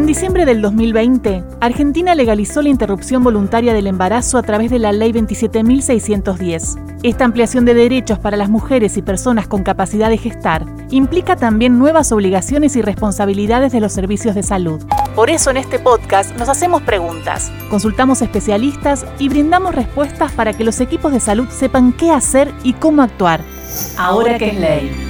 En 0.00 0.06
diciembre 0.06 0.46
del 0.46 0.62
2020, 0.62 1.44
Argentina 1.60 2.14
legalizó 2.14 2.62
la 2.62 2.70
interrupción 2.70 3.22
voluntaria 3.22 3.74
del 3.74 3.86
embarazo 3.86 4.38
a 4.38 4.42
través 4.42 4.70
de 4.70 4.78
la 4.78 4.92
Ley 4.92 5.12
27.610. 5.12 7.00
Esta 7.02 7.26
ampliación 7.26 7.66
de 7.66 7.74
derechos 7.74 8.18
para 8.18 8.38
las 8.38 8.48
mujeres 8.48 8.96
y 8.96 9.02
personas 9.02 9.46
con 9.46 9.62
capacidad 9.62 10.08
de 10.08 10.16
gestar 10.16 10.64
implica 10.88 11.36
también 11.36 11.78
nuevas 11.78 12.12
obligaciones 12.12 12.76
y 12.76 12.82
responsabilidades 12.82 13.72
de 13.72 13.80
los 13.80 13.92
servicios 13.92 14.34
de 14.34 14.42
salud. 14.42 14.82
Por 15.14 15.28
eso 15.28 15.50
en 15.50 15.58
este 15.58 15.78
podcast 15.78 16.34
nos 16.38 16.48
hacemos 16.48 16.80
preguntas, 16.80 17.52
consultamos 17.68 18.22
especialistas 18.22 19.04
y 19.18 19.28
brindamos 19.28 19.74
respuestas 19.74 20.32
para 20.32 20.54
que 20.54 20.64
los 20.64 20.80
equipos 20.80 21.12
de 21.12 21.20
salud 21.20 21.48
sepan 21.50 21.92
qué 21.92 22.10
hacer 22.10 22.50
y 22.62 22.72
cómo 22.72 23.02
actuar. 23.02 23.42
Ahora 23.98 24.38
que 24.38 24.48
es 24.48 24.58
ley. 24.58 25.09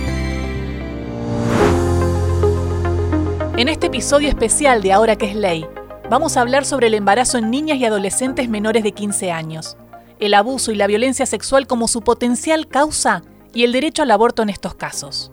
En 3.61 3.69
este 3.69 3.89
episodio 3.89 4.31
especial 4.31 4.81
de 4.81 4.91
Ahora 4.91 5.17
que 5.17 5.27
es 5.27 5.37
ley, 5.37 5.67
vamos 6.09 6.35
a 6.35 6.41
hablar 6.41 6.65
sobre 6.65 6.87
el 6.87 6.95
embarazo 6.95 7.37
en 7.37 7.51
niñas 7.51 7.77
y 7.77 7.85
adolescentes 7.85 8.49
menores 8.49 8.83
de 8.83 8.93
15 8.93 9.33
años, 9.33 9.77
el 10.19 10.33
abuso 10.33 10.73
y 10.73 10.77
la 10.77 10.87
violencia 10.87 11.27
sexual 11.27 11.67
como 11.67 11.87
su 11.87 12.01
potencial 12.01 12.69
causa 12.69 13.23
y 13.53 13.65
el 13.65 13.73
derecho 13.73 14.03
al 14.03 14.13
aborto 14.13 14.43
en 14.43 14.49
estos 14.49 14.77
casos. 14.77 15.31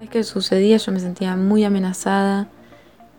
Es 0.00 0.10
que 0.10 0.24
sucedía, 0.24 0.76
yo 0.78 0.90
me 0.90 0.98
sentía 0.98 1.36
muy 1.36 1.62
amenazada, 1.62 2.48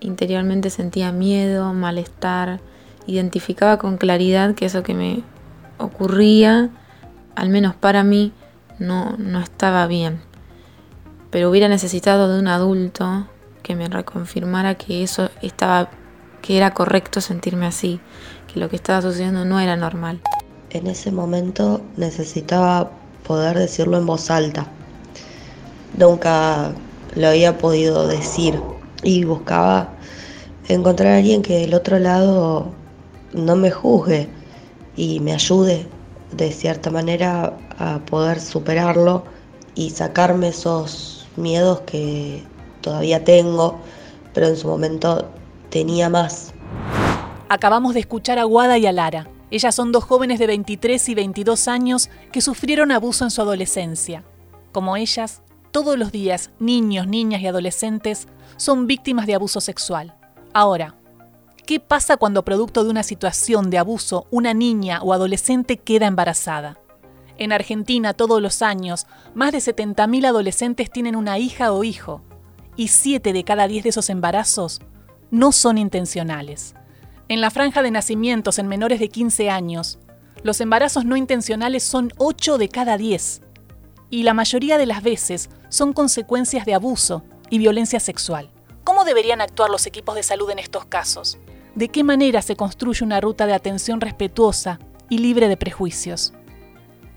interiormente 0.01 0.69
sentía 0.69 1.13
miedo, 1.13 1.73
malestar, 1.73 2.59
identificaba 3.07 3.77
con 3.77 3.95
claridad 3.95 4.55
que 4.55 4.65
eso 4.65 4.83
que 4.83 4.93
me 4.93 5.23
ocurría, 5.77 6.69
al 7.33 7.47
menos 7.47 7.75
para 7.75 8.03
mí, 8.03 8.33
no, 8.77 9.15
no 9.17 9.39
estaba 9.39 9.87
bien. 9.87 10.19
Pero 11.29 11.49
hubiera 11.49 11.69
necesitado 11.69 12.27
de 12.27 12.41
un 12.41 12.49
adulto 12.49 13.25
que 13.63 13.75
me 13.75 13.87
reconfirmara 13.87 14.75
que 14.75 15.03
eso 15.03 15.29
estaba, 15.41 15.89
que 16.41 16.57
era 16.57 16.73
correcto 16.73 17.21
sentirme 17.21 17.65
así, 17.65 17.99
que 18.51 18.59
lo 18.59 18.69
que 18.69 18.75
estaba 18.75 19.01
sucediendo 19.01 19.45
no 19.45 19.59
era 19.59 19.75
normal. 19.75 20.21
En 20.69 20.87
ese 20.87 21.11
momento 21.11 21.81
necesitaba 21.97 22.91
poder 23.25 23.57
decirlo 23.57 23.97
en 23.97 24.05
voz 24.05 24.29
alta. 24.29 24.67
Nunca 25.97 26.73
lo 27.15 27.27
había 27.27 27.57
podido 27.57 28.07
decir 28.07 28.59
y 29.03 29.23
buscaba 29.23 29.89
encontrar 30.67 31.13
a 31.13 31.17
alguien 31.17 31.41
que 31.41 31.59
del 31.59 31.73
otro 31.73 31.99
lado 31.99 32.71
no 33.33 33.55
me 33.55 33.71
juzgue 33.71 34.29
y 34.95 35.19
me 35.19 35.33
ayude 35.33 35.87
de 36.31 36.51
cierta 36.51 36.91
manera 36.91 37.57
a 37.79 37.99
poder 37.99 38.39
superarlo 38.39 39.23
y 39.75 39.89
sacarme 39.91 40.49
esos 40.49 41.27
miedos 41.35 41.81
que 41.81 42.43
todavía 42.81 43.23
tengo, 43.23 43.79
pero 44.33 44.47
en 44.47 44.57
su 44.57 44.67
momento 44.67 45.29
tenía 45.69 46.09
más. 46.09 46.53
Acabamos 47.49 47.93
de 47.93 48.01
escuchar 48.01 48.39
a 48.39 48.43
Guada 48.43 48.77
y 48.77 48.85
a 48.85 48.91
Lara. 48.91 49.27
Ellas 49.51 49.73
son 49.73 49.91
dos 49.91 50.03
jóvenes 50.03 50.37
de 50.37 50.47
23 50.47 51.09
y 51.09 51.15
22 51.15 51.67
años 51.67 52.09
que 52.31 52.41
sufrieron 52.41 52.91
abuso 52.91 53.23
en 53.23 53.31
su 53.31 53.41
adolescencia. 53.41 54.23
Como 54.71 54.95
ellas, 54.95 55.41
todos 55.71 55.97
los 55.97 56.11
días 56.11 56.51
niños, 56.59 57.07
niñas 57.07 57.41
y 57.41 57.47
adolescentes 57.47 58.27
son 58.57 58.85
víctimas 58.85 59.25
de 59.25 59.35
abuso 59.35 59.61
sexual. 59.61 60.15
Ahora, 60.53 60.95
¿qué 61.65 61.79
pasa 61.79 62.17
cuando 62.17 62.45
producto 62.45 62.83
de 62.83 62.91
una 62.91 63.03
situación 63.03 63.71
de 63.71 63.79
abuso 63.79 64.27
una 64.29 64.53
niña 64.53 65.01
o 65.01 65.13
adolescente 65.13 65.77
queda 65.77 66.05
embarazada? 66.05 66.77
En 67.37 67.51
Argentina 67.51 68.13
todos 68.13 68.41
los 68.41 68.61
años, 68.61 69.07
más 69.33 69.51
de 69.51 69.59
70.000 69.59 70.27
adolescentes 70.27 70.91
tienen 70.91 71.15
una 71.15 71.39
hija 71.39 71.71
o 71.71 71.83
hijo 71.83 72.21
y 72.79 72.87
7 72.87 73.33
de 73.33 73.43
cada 73.43 73.67
10 73.67 73.83
de 73.83 73.89
esos 73.89 74.09
embarazos 74.09 74.79
no 75.31 75.51
son 75.51 75.77
intencionales. 75.77 76.75
En 77.27 77.41
la 77.41 77.51
franja 77.51 77.81
de 77.81 77.91
nacimientos 77.91 78.57
en 78.57 78.69
menores 78.69 79.01
de 79.01 79.09
15 79.09 79.49
años, 79.49 79.99
los 80.43 80.61
embarazos 80.61 81.03
no 81.03 81.17
intencionales 81.17 81.83
son 81.83 82.13
8 82.15 82.57
de 82.57 82.69
cada 82.69 82.95
10 82.95 83.41
y 84.09 84.23
la 84.23 84.33
mayoría 84.33 84.77
de 84.77 84.85
las 84.85 85.03
veces 85.03 85.49
son 85.67 85.91
consecuencias 85.91 86.65
de 86.65 86.73
abuso 86.73 87.25
y 87.49 87.57
violencia 87.57 87.99
sexual. 87.99 88.49
¿Cómo 88.85 89.03
deberían 89.03 89.41
actuar 89.41 89.69
los 89.69 89.85
equipos 89.85 90.15
de 90.15 90.23
salud 90.23 90.49
en 90.49 90.59
estos 90.59 90.85
casos? 90.85 91.37
¿De 91.75 91.89
qué 91.89 92.05
manera 92.05 92.41
se 92.41 92.55
construye 92.55 93.03
una 93.03 93.19
ruta 93.19 93.45
de 93.45 93.55
atención 93.55 93.99
respetuosa 93.99 94.79
y 95.09 95.17
libre 95.17 95.49
de 95.49 95.57
prejuicios? 95.57 96.31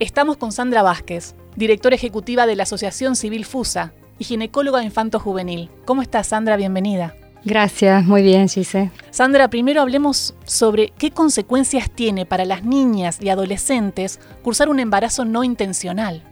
Estamos 0.01 0.39
con 0.39 0.51
Sandra 0.51 0.83
Vázquez, 0.83 1.37
directora 1.55 1.95
ejecutiva 1.95 2.47
de 2.47 2.57
la 2.57 2.65
Asociación 2.65 3.15
Civil 3.15 3.45
FUSA, 3.45 3.95
y 4.23 4.25
ginecóloga 4.25 4.85
infanto-juvenil. 4.85 5.69
¿Cómo 5.85 6.01
estás, 6.01 6.29
Sandra? 6.29 6.57
Bienvenida. 6.57 7.17
Gracias, 7.45 8.05
muy 8.05 8.23
bien, 8.23 8.49
Gise. 8.49 8.93
Sandra, 9.11 9.49
primero 9.49 9.81
hablemos 9.81 10.37
sobre 10.45 10.93
qué 10.97 11.11
consecuencias 11.11 11.91
tiene 11.91 12.25
para 12.25 12.45
las 12.45 12.63
niñas 12.63 13.19
y 13.21 13.31
adolescentes 13.31 14.21
cursar 14.43 14.69
un 14.69 14.79
embarazo 14.79 15.25
no 15.25 15.43
intencional. 15.43 16.23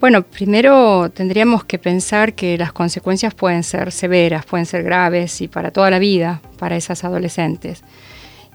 Bueno, 0.00 0.24
primero 0.24 1.08
tendríamos 1.10 1.62
que 1.62 1.78
pensar 1.78 2.34
que 2.34 2.58
las 2.58 2.72
consecuencias 2.72 3.32
pueden 3.32 3.62
ser 3.62 3.92
severas, 3.92 4.44
pueden 4.44 4.66
ser 4.66 4.82
graves 4.82 5.40
y 5.40 5.46
para 5.46 5.70
toda 5.70 5.88
la 5.88 6.00
vida 6.00 6.42
para 6.58 6.74
esas 6.74 7.04
adolescentes. 7.04 7.84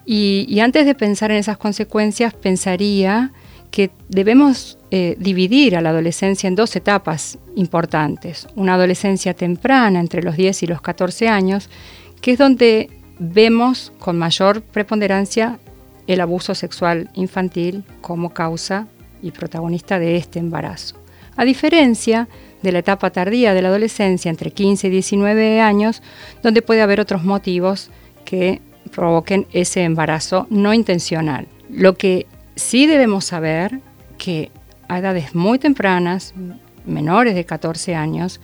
Y, 0.05 0.45
y 0.49 0.59
antes 0.59 0.85
de 0.85 0.95
pensar 0.95 1.31
en 1.31 1.37
esas 1.37 1.57
consecuencias, 1.57 2.33
pensaría 2.33 3.31
que 3.71 3.89
debemos 4.09 4.77
eh, 4.91 5.15
dividir 5.17 5.77
a 5.77 5.81
la 5.81 5.89
adolescencia 5.89 6.47
en 6.47 6.55
dos 6.55 6.75
etapas 6.75 7.39
importantes. 7.55 8.47
Una 8.55 8.75
adolescencia 8.75 9.33
temprana, 9.33 9.99
entre 9.99 10.21
los 10.21 10.35
10 10.35 10.63
y 10.63 10.67
los 10.67 10.81
14 10.81 11.29
años, 11.29 11.69
que 12.21 12.33
es 12.33 12.37
donde 12.37 12.89
vemos 13.17 13.93
con 13.99 14.17
mayor 14.17 14.61
preponderancia 14.61 15.57
el 16.07 16.19
abuso 16.19 16.53
sexual 16.53 17.09
infantil 17.13 17.83
como 18.01 18.33
causa 18.33 18.87
y 19.21 19.31
protagonista 19.31 19.99
de 19.99 20.17
este 20.17 20.39
embarazo. 20.39 20.97
A 21.37 21.45
diferencia 21.45 22.27
de 22.61 22.71
la 22.71 22.79
etapa 22.79 23.09
tardía 23.11 23.53
de 23.53 23.61
la 23.61 23.69
adolescencia, 23.69 24.29
entre 24.29 24.51
15 24.51 24.87
y 24.87 24.89
19 24.89 25.61
años, 25.61 26.01
donde 26.43 26.61
puede 26.61 26.81
haber 26.81 26.99
otros 26.99 27.23
motivos 27.23 27.89
que 28.25 28.61
provoquen 28.91 29.47
ese 29.53 29.83
embarazo 29.83 30.47
no 30.49 30.73
intencional. 30.73 31.47
Lo 31.69 31.95
que 31.95 32.27
sí 32.61 32.85
debemos 32.85 33.25
saber 33.25 33.81
que 34.17 34.51
a 34.87 34.99
edades 34.99 35.35
muy 35.35 35.59
tempranas, 35.59 36.33
menores 36.85 37.35
de 37.35 37.45
14 37.45 37.95
años, 37.95 38.39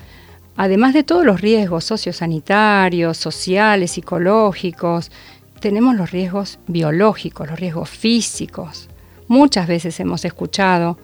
además 0.55 0.93
de 0.93 1.03
todos 1.03 1.25
los 1.25 1.39
riesgos 1.39 1.85
sociosanitarios, 1.85 3.17
sociales, 3.17 3.91
psicológicos, 3.91 5.11
tenemos 5.59 5.95
los 5.95 6.11
riesgos 6.11 6.59
biológicos, 6.67 7.49
los 7.49 7.59
riesgos 7.59 7.89
físicos. 7.89 8.89
Muchas 9.27 9.67
veces 9.67 9.99
hemos 9.99 10.25
escuchado 10.25 10.97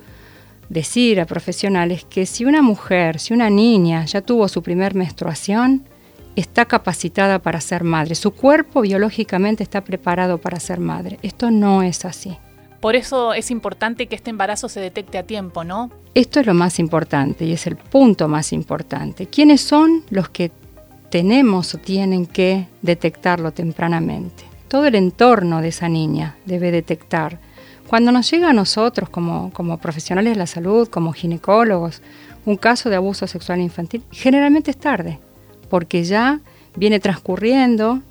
decir 0.69 1.19
a 1.21 1.25
profesionales 1.25 2.05
que 2.09 2.25
si 2.25 2.45
una 2.45 2.61
mujer, 2.61 3.19
si 3.19 3.33
una 3.33 3.49
niña 3.49 4.05
ya 4.05 4.21
tuvo 4.21 4.47
su 4.47 4.63
primer 4.63 4.95
menstruación, 4.95 5.83
está 6.35 6.65
capacitada 6.65 7.39
para 7.39 7.61
ser 7.61 7.83
madre. 7.83 8.15
Su 8.15 8.31
cuerpo 8.31 8.81
biológicamente 8.81 9.61
está 9.61 9.81
preparado 9.81 10.39
para 10.39 10.59
ser 10.59 10.79
madre. 10.79 11.19
Esto 11.21 11.51
no 11.51 11.83
es 11.83 12.05
así. 12.05 12.37
Por 12.83 12.97
eso 12.97 13.33
es 13.33 13.49
importante 13.49 14.07
que 14.07 14.15
este 14.17 14.29
embarazo 14.29 14.67
se 14.67 14.81
detecte 14.81 15.17
a 15.17 15.23
tiempo, 15.23 15.63
¿no? 15.63 15.89
Esto 16.15 16.41
es 16.41 16.45
lo 16.45 16.53
más 16.53 16.79
importante 16.79 17.45
y 17.45 17.53
es 17.53 17.65
el 17.65 17.77
punto 17.77 18.27
más 18.27 18.51
importante. 18.51 19.25
¿Quiénes 19.27 19.61
son 19.61 20.03
los 20.09 20.27
que 20.27 20.51
tenemos 21.09 21.73
o 21.73 21.77
tienen 21.77 22.25
que 22.25 22.67
detectarlo 22.81 23.53
tempranamente? 23.53 24.43
Todo 24.67 24.87
el 24.87 24.95
entorno 24.95 25.61
de 25.61 25.69
esa 25.69 25.87
niña 25.87 26.35
debe 26.43 26.71
detectar. 26.71 27.39
Cuando 27.87 28.11
nos 28.11 28.29
llega 28.29 28.49
a 28.49 28.53
nosotros 28.53 29.07
como, 29.07 29.53
como 29.53 29.77
profesionales 29.77 30.33
de 30.33 30.39
la 30.39 30.45
salud, 30.45 30.89
como 30.89 31.13
ginecólogos, 31.13 32.01
un 32.45 32.57
caso 32.57 32.89
de 32.89 32.97
abuso 32.97 33.27
sexual 33.27 33.61
infantil, 33.61 34.03
generalmente 34.11 34.71
es 34.71 34.77
tarde, 34.77 35.19
porque 35.69 36.03
ya 36.03 36.41
viene 36.75 36.99
transcurriendo 36.99 38.01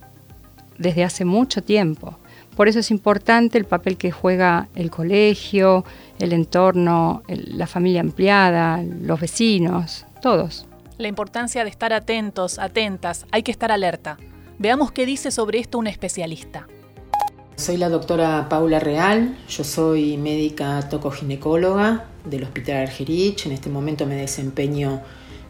desde 0.78 1.04
hace 1.04 1.26
mucho 1.26 1.62
tiempo. 1.62 2.16
Por 2.56 2.68
eso 2.68 2.80
es 2.80 2.90
importante 2.90 3.56
el 3.56 3.64
papel 3.64 3.96
que 3.96 4.10
juega 4.10 4.68
el 4.74 4.90
colegio, 4.90 5.84
el 6.18 6.32
entorno, 6.32 7.22
la 7.28 7.66
familia 7.66 8.02
ampliada, 8.02 8.82
los 8.82 9.20
vecinos, 9.20 10.06
todos. 10.20 10.66
La 10.98 11.08
importancia 11.08 11.64
de 11.64 11.70
estar 11.70 11.92
atentos, 11.92 12.58
atentas, 12.58 13.26
hay 13.30 13.42
que 13.42 13.50
estar 13.50 13.72
alerta. 13.72 14.18
Veamos 14.58 14.92
qué 14.92 15.06
dice 15.06 15.30
sobre 15.30 15.58
esto 15.58 15.78
un 15.78 15.86
especialista. 15.86 16.68
Soy 17.56 17.76
la 17.76 17.88
doctora 17.88 18.48
Paula 18.48 18.80
Real, 18.80 19.36
yo 19.48 19.64
soy 19.64 20.16
médica 20.16 20.88
tocoginecóloga 20.88 22.06
del 22.24 22.44
Hospital 22.44 22.82
Argerich, 22.82 23.46
en 23.46 23.52
este 23.52 23.70
momento 23.70 24.06
me 24.06 24.16
desempeño 24.16 25.00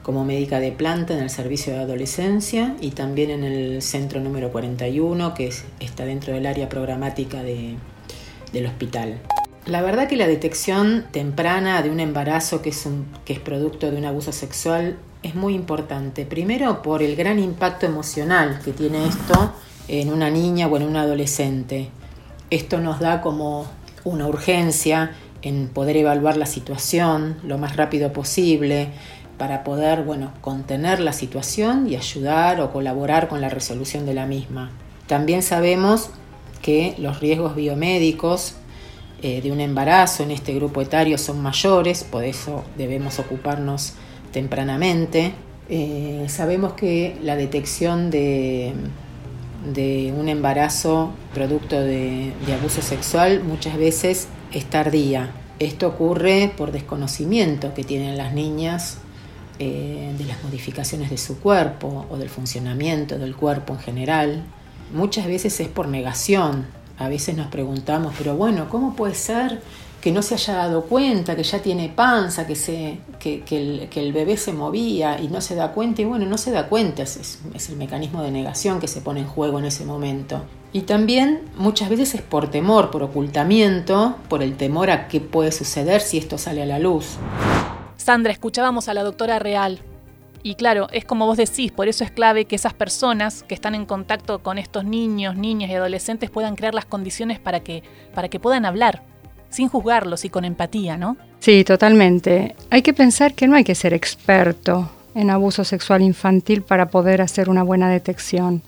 como 0.02 0.24
médica 0.24 0.60
de 0.60 0.72
planta 0.72 1.14
en 1.14 1.20
el 1.20 1.30
servicio 1.30 1.72
de 1.72 1.80
adolescencia 1.80 2.74
y 2.80 2.90
también 2.90 3.30
en 3.30 3.44
el 3.44 3.82
centro 3.82 4.20
número 4.20 4.50
41 4.50 5.34
que 5.34 5.52
está 5.80 6.04
dentro 6.04 6.34
del 6.34 6.46
área 6.46 6.68
programática 6.68 7.42
del 7.42 8.66
hospital. 8.66 9.20
La 9.66 9.80
verdad 9.80 10.08
que 10.08 10.16
la 10.16 10.26
detección 10.26 11.06
temprana 11.12 11.82
de 11.82 11.90
un 11.90 12.00
embarazo 12.00 12.62
que 12.62 12.70
es, 12.70 12.88
que 13.24 13.32
es 13.32 13.38
producto 13.38 13.90
de 13.90 13.96
un 13.96 14.04
abuso 14.04 14.32
sexual 14.32 14.98
es 15.22 15.36
muy 15.36 15.54
importante. 15.54 16.26
Primero 16.26 16.82
por 16.82 17.00
el 17.00 17.14
gran 17.14 17.38
impacto 17.38 17.86
emocional 17.86 18.60
que 18.64 18.72
tiene 18.72 19.06
esto 19.06 19.52
en 19.86 20.12
una 20.12 20.30
niña 20.30 20.66
o 20.66 20.76
en 20.76 20.82
un 20.82 20.96
adolescente. 20.96 21.90
Esto 22.50 22.80
nos 22.80 22.98
da 22.98 23.20
como 23.20 23.66
una 24.02 24.26
urgencia 24.26 25.12
en 25.42 25.68
poder 25.68 25.96
evaluar 25.96 26.36
la 26.36 26.46
situación 26.46 27.36
lo 27.44 27.58
más 27.58 27.76
rápido 27.76 28.12
posible 28.12 28.88
para 29.38 29.64
poder 29.64 30.02
bueno, 30.02 30.32
contener 30.40 31.00
la 31.00 31.12
situación 31.12 31.88
y 31.88 31.96
ayudar 31.96 32.60
o 32.60 32.72
colaborar 32.72 33.28
con 33.28 33.40
la 33.40 33.48
resolución 33.48 34.06
de 34.06 34.14
la 34.14 34.26
misma. 34.26 34.70
También 35.06 35.42
sabemos 35.42 36.10
que 36.60 36.94
los 36.98 37.20
riesgos 37.20 37.56
biomédicos 37.56 38.54
eh, 39.22 39.40
de 39.40 39.52
un 39.52 39.60
embarazo 39.60 40.22
en 40.22 40.30
este 40.30 40.54
grupo 40.54 40.80
etario 40.80 41.18
son 41.18 41.42
mayores, 41.42 42.04
por 42.04 42.24
eso 42.24 42.64
debemos 42.76 43.18
ocuparnos 43.18 43.94
tempranamente. 44.32 45.34
Eh, 45.68 46.26
sabemos 46.28 46.72
que 46.74 47.16
la 47.22 47.36
detección 47.36 48.10
de, 48.10 48.74
de 49.74 50.12
un 50.16 50.28
embarazo 50.28 51.12
producto 51.34 51.80
de, 51.80 52.32
abuso 52.58 52.82
sexual 52.82 53.42
muchas 53.44 53.76
veces 53.76 54.28
es 54.52 54.64
tardía. 54.64 55.30
Esto 55.58 55.86
ocurre 55.88 56.52
por 56.56 56.72
desconocimiento 56.72 57.72
que 57.74 57.84
tienen 57.84 58.16
las 58.18 58.32
niñas 58.32 58.98
eh, 59.64 60.14
de 60.18 60.24
las 60.24 60.42
modificaciones 60.42 61.08
de 61.08 61.16
su 61.16 61.38
cuerpo 61.38 62.06
o 62.10 62.16
del 62.16 62.28
funcionamiento 62.28 63.16
del 63.16 63.36
cuerpo 63.36 63.74
en 63.74 63.78
general. 63.78 64.42
Muchas 64.92 65.26
veces 65.26 65.60
es 65.60 65.68
por 65.68 65.86
negación. 65.86 66.66
A 66.98 67.08
veces 67.08 67.36
nos 67.36 67.46
preguntamos, 67.46 68.12
pero 68.18 68.34
bueno, 68.34 68.68
¿cómo 68.68 68.96
puede 68.96 69.14
ser 69.14 69.60
que 70.00 70.10
no 70.10 70.20
se 70.20 70.34
haya 70.34 70.54
dado 70.54 70.82
cuenta, 70.86 71.36
que 71.36 71.44
ya 71.44 71.62
tiene 71.62 71.88
panza, 71.88 72.44
que, 72.44 72.56
se, 72.56 72.98
que, 73.20 73.44
el, 73.94 74.12
bebé 74.12 74.36
se 74.36 74.52
movía 74.52 75.20
y 75.20 75.28
no 75.28 75.40
se 75.40 75.54
da 75.54 75.70
cuenta, 75.70 76.02
y 76.02 76.06
bueno, 76.06 76.26
no 76.26 76.38
se 76.38 76.50
da 76.50 76.68
cuenta, 76.68 77.04
es, 77.04 77.38
es, 77.54 77.68
el 77.68 77.76
mecanismo 77.76 78.20
de 78.20 78.32
negación 78.32 78.80
que 78.80 78.88
se 78.88 79.00
pone 79.00 79.20
en 79.20 79.28
juego 79.28 79.60
en 79.60 79.66
ese 79.66 79.84
momento. 79.84 80.42
Y 80.72 80.80
también 80.82 81.42
muchas 81.56 81.88
veces 81.88 82.16
es 82.16 82.22
por 82.22 82.50
temor, 82.50 82.90
por 82.90 83.04
ocultamiento, 83.04 84.16
por 84.28 84.42
el 84.42 84.56
temor 84.56 84.90
a 84.90 85.06
qué 85.06 85.20
puede 85.20 85.52
suceder 85.52 86.00
si 86.00 86.18
esto 86.18 86.36
sale 86.36 86.62
a 86.62 86.66
la 86.66 86.80
luz. 86.80 87.16
Sandra, 88.02 88.32
escuchábamos 88.32 88.88
a 88.88 88.94
la 88.94 89.04
doctora 89.04 89.38
Real. 89.38 89.78
Y 90.42 90.56
claro, 90.56 90.88
es 90.92 91.04
como 91.04 91.26
vos 91.26 91.36
decís, 91.36 91.70
por 91.70 91.86
eso 91.86 92.02
es 92.02 92.10
clave 92.10 92.46
que 92.46 92.56
esas 92.56 92.74
personas 92.74 93.44
que 93.44 93.54
están 93.54 93.76
en 93.76 93.86
contacto 93.86 94.40
con 94.40 94.58
estos 94.58 94.84
niños, 94.84 95.36
niñas 95.36 95.70
y 95.70 95.74
adolescentes 95.74 96.28
puedan 96.28 96.56
crear 96.56 96.74
las 96.74 96.84
condiciones 96.84 97.38
para 97.38 97.60
que, 97.60 97.84
para 98.12 98.28
que 98.28 98.40
puedan 98.40 98.66
hablar, 98.66 99.04
sin 99.50 99.68
juzgarlos 99.68 100.24
y 100.24 100.30
con 100.30 100.44
empatía, 100.44 100.96
¿no? 100.96 101.16
Sí, 101.38 101.62
totalmente. 101.62 102.56
Hay 102.70 102.82
que 102.82 102.92
pensar 102.92 103.34
que 103.34 103.46
no 103.46 103.54
hay 103.54 103.62
que 103.62 103.76
ser 103.76 103.94
experto 103.94 104.90
en 105.14 105.30
abuso 105.30 105.62
sexual 105.62 106.02
infantil 106.02 106.62
para 106.62 106.88
poder 106.88 107.22
hacer 107.22 107.48
una 107.48 107.62
buena 107.62 107.88
detección. 107.88 108.62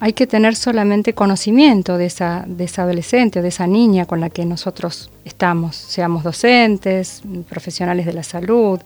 Hay 0.00 0.12
que 0.12 0.28
tener 0.28 0.54
solamente 0.54 1.12
conocimiento 1.12 1.98
de 1.98 2.06
esa, 2.06 2.46
adolescente 2.76 3.40
o 3.40 3.42
de 3.42 3.48
esa 3.48 3.66
niña 3.66 4.06
con 4.06 4.20
la 4.20 4.30
que 4.30 4.44
nosotros 4.44 5.10
estamos, 5.24 5.74
seamos 5.74 6.22
docentes, 6.22 7.22
profesionales 7.48 8.06
de 8.06 8.12
la 8.12 8.22
salud, 8.22 8.78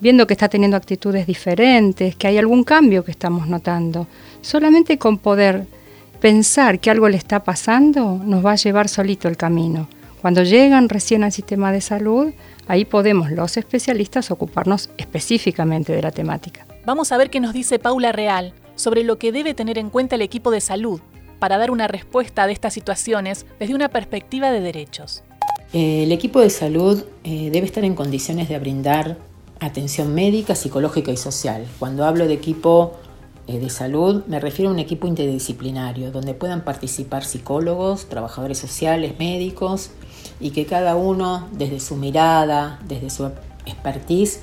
viendo 0.00 0.26
que 0.26 0.32
está 0.32 0.48
teniendo 0.48 0.78
actitudes 0.78 1.26
diferentes, 1.26 2.16
que 2.16 2.26
hay 2.26 2.38
algún 2.38 2.64
cambio 2.64 3.04
que 3.04 3.10
estamos 3.10 3.48
notando. 3.48 4.06
Solamente 4.40 4.96
con 4.96 5.18
poder 5.18 5.66
pensar 6.22 6.80
que 6.80 6.90
algo 6.90 7.10
le 7.10 7.18
está 7.18 7.44
pasando 7.44 8.18
nos 8.24 8.44
va 8.44 8.52
a 8.52 8.56
llevar 8.56 8.88
solito 8.88 9.28
el 9.28 9.36
camino. 9.36 9.88
Cuando 10.22 10.42
llegan 10.42 10.88
recién 10.88 11.22
al 11.22 11.32
sistema 11.32 11.70
de 11.70 11.82
salud, 11.82 12.32
ahí 12.66 12.86
podemos 12.86 13.30
los 13.30 13.58
especialistas 13.58 14.30
ocuparnos 14.30 14.88
específicamente 14.96 15.92
de 15.92 16.00
la 16.00 16.12
temática. 16.12 16.66
Vamos 16.86 17.12
a 17.12 17.18
ver 17.18 17.28
qué 17.28 17.40
nos 17.40 17.52
dice 17.52 17.78
Paula 17.78 18.10
Real 18.12 18.54
sobre 18.76 19.02
lo 19.02 19.18
que 19.18 19.32
debe 19.32 19.54
tener 19.54 19.78
en 19.78 19.90
cuenta 19.90 20.14
el 20.14 20.22
equipo 20.22 20.50
de 20.50 20.60
salud 20.60 21.00
para 21.38 21.58
dar 21.58 21.70
una 21.70 21.88
respuesta 21.88 22.44
a 22.44 22.50
estas 22.50 22.72
situaciones 22.72 23.46
desde 23.58 23.74
una 23.74 23.88
perspectiva 23.88 24.50
de 24.50 24.60
derechos. 24.60 25.22
Eh, 25.72 26.04
el 26.04 26.12
equipo 26.12 26.40
de 26.40 26.50
salud 26.50 27.04
eh, 27.24 27.50
debe 27.50 27.66
estar 27.66 27.84
en 27.84 27.94
condiciones 27.94 28.48
de 28.48 28.58
brindar 28.58 29.18
atención 29.60 30.14
médica, 30.14 30.54
psicológica 30.54 31.10
y 31.10 31.16
social. 31.16 31.66
Cuando 31.78 32.04
hablo 32.04 32.26
de 32.26 32.34
equipo 32.34 32.92
eh, 33.46 33.58
de 33.58 33.70
salud, 33.70 34.22
me 34.26 34.40
refiero 34.40 34.70
a 34.70 34.74
un 34.74 34.78
equipo 34.78 35.06
interdisciplinario, 35.06 36.10
donde 36.10 36.34
puedan 36.34 36.64
participar 36.64 37.24
psicólogos, 37.24 38.08
trabajadores 38.08 38.58
sociales, 38.58 39.14
médicos, 39.18 39.90
y 40.40 40.50
que 40.50 40.66
cada 40.66 40.96
uno, 40.96 41.48
desde 41.52 41.80
su 41.80 41.96
mirada, 41.96 42.78
desde 42.86 43.10
su 43.10 43.30
expertise, 43.64 44.40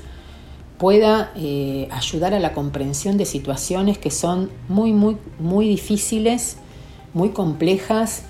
pueda 0.78 1.32
eh, 1.36 1.88
ayudar 1.92 2.34
a 2.34 2.40
la 2.40 2.54
comprensión 2.54 3.18
de 3.18 3.26
situaciones 3.26 3.98
que 3.98 4.12
son 4.12 4.50
muy, 4.68 4.92
muy, 4.92 5.18
muy 5.40 5.68
difíciles, 5.68 6.58
muy 7.14 7.30
complejas 7.30 8.24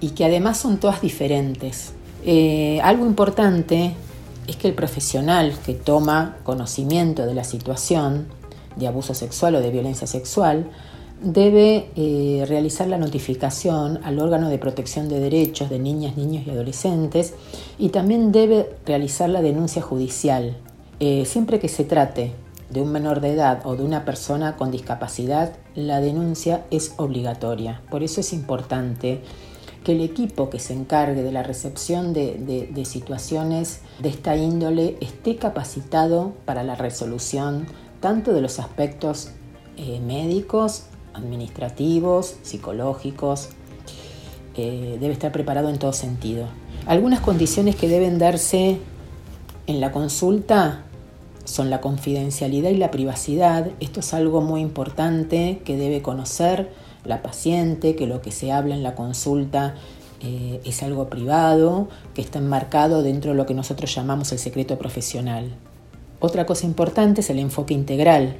y 0.00 0.10
que 0.10 0.24
además 0.24 0.58
son 0.58 0.78
todas 0.78 1.00
diferentes. 1.00 1.92
Eh, 2.24 2.80
algo 2.82 3.06
importante 3.06 3.94
es 4.46 4.56
que 4.56 4.68
el 4.68 4.74
profesional 4.74 5.54
que 5.64 5.74
toma 5.74 6.36
conocimiento 6.42 7.26
de 7.26 7.34
la 7.34 7.44
situación 7.44 8.26
de 8.76 8.86
abuso 8.86 9.14
sexual 9.14 9.54
o 9.54 9.60
de 9.60 9.70
violencia 9.70 10.06
sexual 10.06 10.66
debe 11.22 11.90
eh, 11.96 12.44
realizar 12.48 12.88
la 12.88 12.96
notificación 12.96 14.00
al 14.04 14.18
órgano 14.18 14.48
de 14.48 14.58
protección 14.58 15.08
de 15.08 15.20
derechos 15.20 15.68
de 15.68 15.78
niñas, 15.78 16.16
niños 16.16 16.46
y 16.46 16.50
adolescentes 16.50 17.34
y 17.78 17.90
también 17.90 18.32
debe 18.32 18.70
realizar 18.86 19.28
la 19.28 19.42
denuncia 19.42 19.82
judicial. 19.82 20.56
Eh, 21.02 21.24
siempre 21.24 21.58
que 21.60 21.68
se 21.68 21.84
trate 21.84 22.34
de 22.68 22.82
un 22.82 22.92
menor 22.92 23.22
de 23.22 23.32
edad 23.32 23.62
o 23.64 23.74
de 23.74 23.82
una 23.82 24.04
persona 24.04 24.56
con 24.56 24.70
discapacidad, 24.70 25.54
la 25.74 26.02
denuncia 26.02 26.66
es 26.70 26.92
obligatoria. 26.98 27.80
Por 27.90 28.02
eso 28.02 28.20
es 28.20 28.34
importante 28.34 29.22
que 29.82 29.92
el 29.92 30.02
equipo 30.02 30.50
que 30.50 30.58
se 30.58 30.74
encargue 30.74 31.22
de 31.22 31.32
la 31.32 31.42
recepción 31.42 32.12
de, 32.12 32.84
situaciones 32.84 33.80
de 33.98 34.10
esta 34.10 34.36
índole 34.36 34.98
esté 35.00 35.36
capacitado 35.36 36.34
para 36.44 36.64
la 36.64 36.74
resolución 36.74 37.66
tanto 38.00 38.34
de 38.34 38.42
los 38.42 38.58
aspectos 38.58 39.30
eh, 39.78 40.00
médicos, 40.00 40.84
administrativos, 41.14 42.36
psicológicos, 42.42 43.48
eh, 44.54 44.98
debe 45.00 45.14
estar 45.14 45.32
preparado 45.32 45.70
en 45.70 45.78
todo 45.78 45.94
sentido. 45.94 46.46
Algunas 46.84 47.20
condiciones 47.20 47.74
que 47.76 47.88
deben 47.88 48.18
darse 48.18 48.78
en 49.66 49.80
la 49.80 49.92
consulta 49.92 50.84
son 51.50 51.68
la 51.68 51.80
confidencialidad 51.80 52.70
y 52.70 52.76
la 52.76 52.90
privacidad. 52.90 53.70
Esto 53.80 54.00
es 54.00 54.14
algo 54.14 54.40
muy 54.40 54.60
importante 54.60 55.60
que 55.64 55.76
debe 55.76 56.00
conocer 56.00 56.70
la 57.04 57.22
paciente, 57.22 57.96
que 57.96 58.06
lo 58.06 58.22
que 58.22 58.30
se 58.30 58.52
habla 58.52 58.74
en 58.74 58.82
la 58.82 58.94
consulta 58.94 59.74
eh, 60.22 60.60
es 60.64 60.82
algo 60.82 61.08
privado, 61.08 61.88
que 62.14 62.22
está 62.22 62.38
enmarcado 62.38 63.02
dentro 63.02 63.32
de 63.32 63.36
lo 63.36 63.46
que 63.46 63.54
nosotros 63.54 63.94
llamamos 63.94 64.32
el 64.32 64.38
secreto 64.38 64.78
profesional. 64.78 65.56
Otra 66.20 66.46
cosa 66.46 66.66
importante 66.66 67.22
es 67.22 67.30
el 67.30 67.38
enfoque 67.38 67.74
integral. 67.74 68.36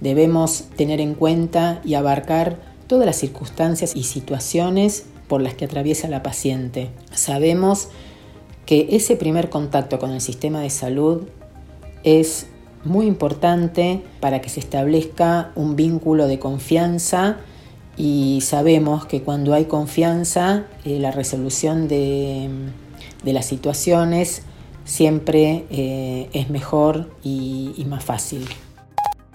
Debemos 0.00 0.64
tener 0.76 1.00
en 1.00 1.14
cuenta 1.14 1.80
y 1.84 1.94
abarcar 1.94 2.58
todas 2.86 3.06
las 3.06 3.16
circunstancias 3.16 3.94
y 3.96 4.04
situaciones 4.04 5.06
por 5.28 5.40
las 5.40 5.54
que 5.54 5.64
atraviesa 5.64 6.08
la 6.08 6.22
paciente. 6.22 6.90
Sabemos 7.12 7.88
que 8.66 8.88
ese 8.90 9.16
primer 9.16 9.50
contacto 9.50 9.98
con 9.98 10.10
el 10.12 10.20
sistema 10.20 10.60
de 10.60 10.70
salud 10.70 11.28
es 12.04 12.46
muy 12.84 13.06
importante 13.06 14.02
para 14.20 14.40
que 14.40 14.48
se 14.48 14.60
establezca 14.60 15.50
un 15.54 15.74
vínculo 15.74 16.26
de 16.26 16.38
confianza 16.38 17.38
y 17.96 18.40
sabemos 18.42 19.06
que 19.06 19.22
cuando 19.22 19.54
hay 19.54 19.66
confianza 19.66 20.64
eh, 20.84 20.98
la 20.98 21.10
resolución 21.10 21.88
de, 21.88 22.50
las 23.24 23.46
situaciones 23.46 24.42
siempre 24.84 25.64
eh, 25.70 26.28
es 26.32 26.50
mejor 26.50 27.10
y, 27.22 27.84
más 27.88 28.04
fácil. 28.04 28.46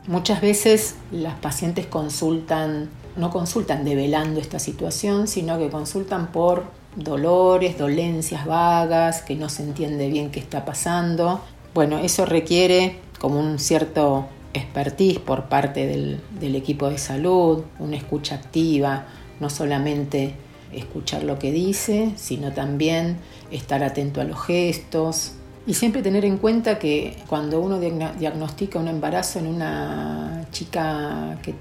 Muchas 0.07 0.41
veces 0.41 0.95
las 1.11 1.35
pacientes 1.35 1.85
consultan, 1.87 2.89
no 3.15 3.31
consultan 3.31 3.83
develando 3.83 4.39
esta 4.39 4.59
situación, 4.59 5.27
sino 5.27 5.57
que 5.57 5.69
consultan 5.69 6.31
por 6.31 6.65
dolores, 6.95 7.77
dolencias 7.77 8.45
vagas, 8.45 9.21
que 9.21 9.35
no 9.35 9.49
se 9.49 9.63
entiende 9.63 10.09
bien 10.09 10.31
qué 10.31 10.39
está 10.39 10.65
pasando. 10.65 11.41
Bueno, 11.73 11.99
eso 11.99 12.25
requiere 12.25 12.99
como 13.19 13.39
un 13.39 13.59
cierto 13.59 14.27
expertise 14.53 15.19
por 15.19 15.45
parte 15.45 15.85
del, 15.85 16.55
equipo 16.55 16.89
de 16.89 16.97
salud, 16.97 17.63
una 17.77 17.95
escucha 17.95 18.35
activa, 18.35 19.05
no 19.39 19.49
solamente 19.49 20.33
escuchar 20.73 21.23
lo 21.23 21.37
que 21.37 21.51
dice, 21.51 22.11
sino 22.15 22.51
también 22.53 23.17
estar 23.51 23.83
atento 23.83 24.21
a 24.21 24.23
los 24.23 24.41
gestos 24.43 25.33
y 25.67 25.75
siempre 25.75 26.01
tener 26.01 26.25
en 26.25 26.37
cuenta 26.37 26.79
que 26.79 27.17
cuando 27.27 27.59
uno 27.59 27.79
diagnostica 27.79 28.79
un 28.79 28.87
embarazo 28.87 29.39
en 29.39 29.47
una 29.47 30.47
chica 30.51 31.37
que 31.43 31.53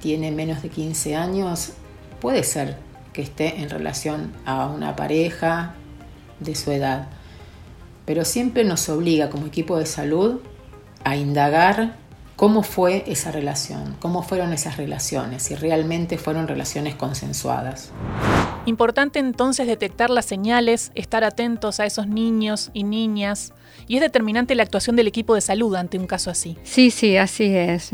tiene 0.00 0.30
menos 0.30 0.62
de 0.62 0.68
15 0.68 1.16
años, 1.16 1.72
puede 2.20 2.44
ser 2.44 2.76
que 3.12 3.22
esté 3.22 3.60
en 3.60 3.70
relación 3.70 4.32
a 4.44 4.66
una 4.66 4.94
pareja 4.94 5.74
de 6.38 6.54
su 6.54 6.70
edad, 6.70 7.08
pero 8.06 8.24
siempre 8.24 8.64
nos 8.64 8.88
obliga 8.88 9.28
como 9.28 9.46
equipo 9.46 9.76
de 9.76 9.84
salud 9.84 10.40
a 11.04 11.16
indagar 11.16 11.96
cómo 12.36 12.62
fue 12.62 13.04
esa 13.06 13.32
relación, 13.32 13.96
cómo 14.00 14.22
fueron 14.22 14.52
esas 14.52 14.76
relaciones, 14.76 15.42
si 15.42 15.54
realmente 15.54 16.16
fueron 16.16 16.48
relaciones 16.48 16.94
consensuadas. 16.94 17.90
Importante 18.66 19.20
entonces 19.20 19.68
detectar 19.68 20.10
las 20.10 20.26
señales, 20.26 20.90
estar 20.96 21.22
atentos 21.22 21.78
a 21.78 21.86
esos 21.86 22.08
niños 22.08 22.70
y 22.74 22.82
niñas, 22.82 23.52
y 23.86 23.94
es 23.94 24.00
determinante 24.00 24.56
la 24.56 24.64
actuación 24.64 24.96
del 24.96 25.06
equipo 25.06 25.36
de 25.36 25.40
salud 25.40 25.76
ante 25.76 25.98
un 25.98 26.08
caso 26.08 26.30
así. 26.30 26.56
Sí, 26.64 26.90
sí, 26.90 27.16
así 27.16 27.44
es. 27.54 27.92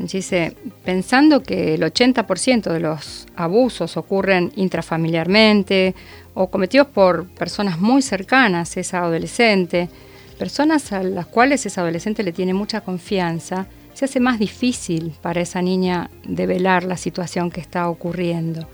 Pensando 0.83 1.43
que 1.43 1.75
el 1.75 1.83
80% 1.83 2.73
de 2.73 2.81
los 2.81 3.26
abusos 3.37 3.99
ocurren 3.99 4.50
intrafamiliarmente 4.57 5.95
o 6.33 6.47
cometidos 6.47 6.87
por 6.87 7.29
personas 7.29 7.79
muy 7.79 8.00
cercanas 8.00 8.75
a 8.75 8.81
esa 8.81 9.00
adolescente, 9.00 9.91
personas 10.38 10.91
a 10.93 11.02
las 11.02 11.26
cuales 11.26 11.67
esa 11.67 11.83
adolescente 11.83 12.23
le 12.23 12.33
tiene 12.33 12.55
mucha 12.55 12.81
confianza, 12.81 13.67
se 13.93 14.07
hace 14.07 14.21
más 14.21 14.38
difícil 14.38 15.12
para 15.21 15.43
esa 15.43 15.61
niña 15.61 16.11
develar 16.25 16.85
la 16.85 16.97
situación 16.97 17.50
que 17.50 17.61
está 17.61 17.91
ocurriendo. 17.91 18.67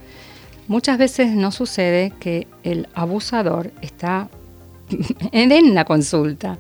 Muchas 0.69 0.99
veces 0.99 1.35
no 1.35 1.51
sucede 1.51 2.13
que 2.21 2.47
el 2.63 2.89
abusador 2.95 3.73
está 3.81 4.29
en 5.33 5.75
la 5.75 5.85
consulta. 5.85 6.59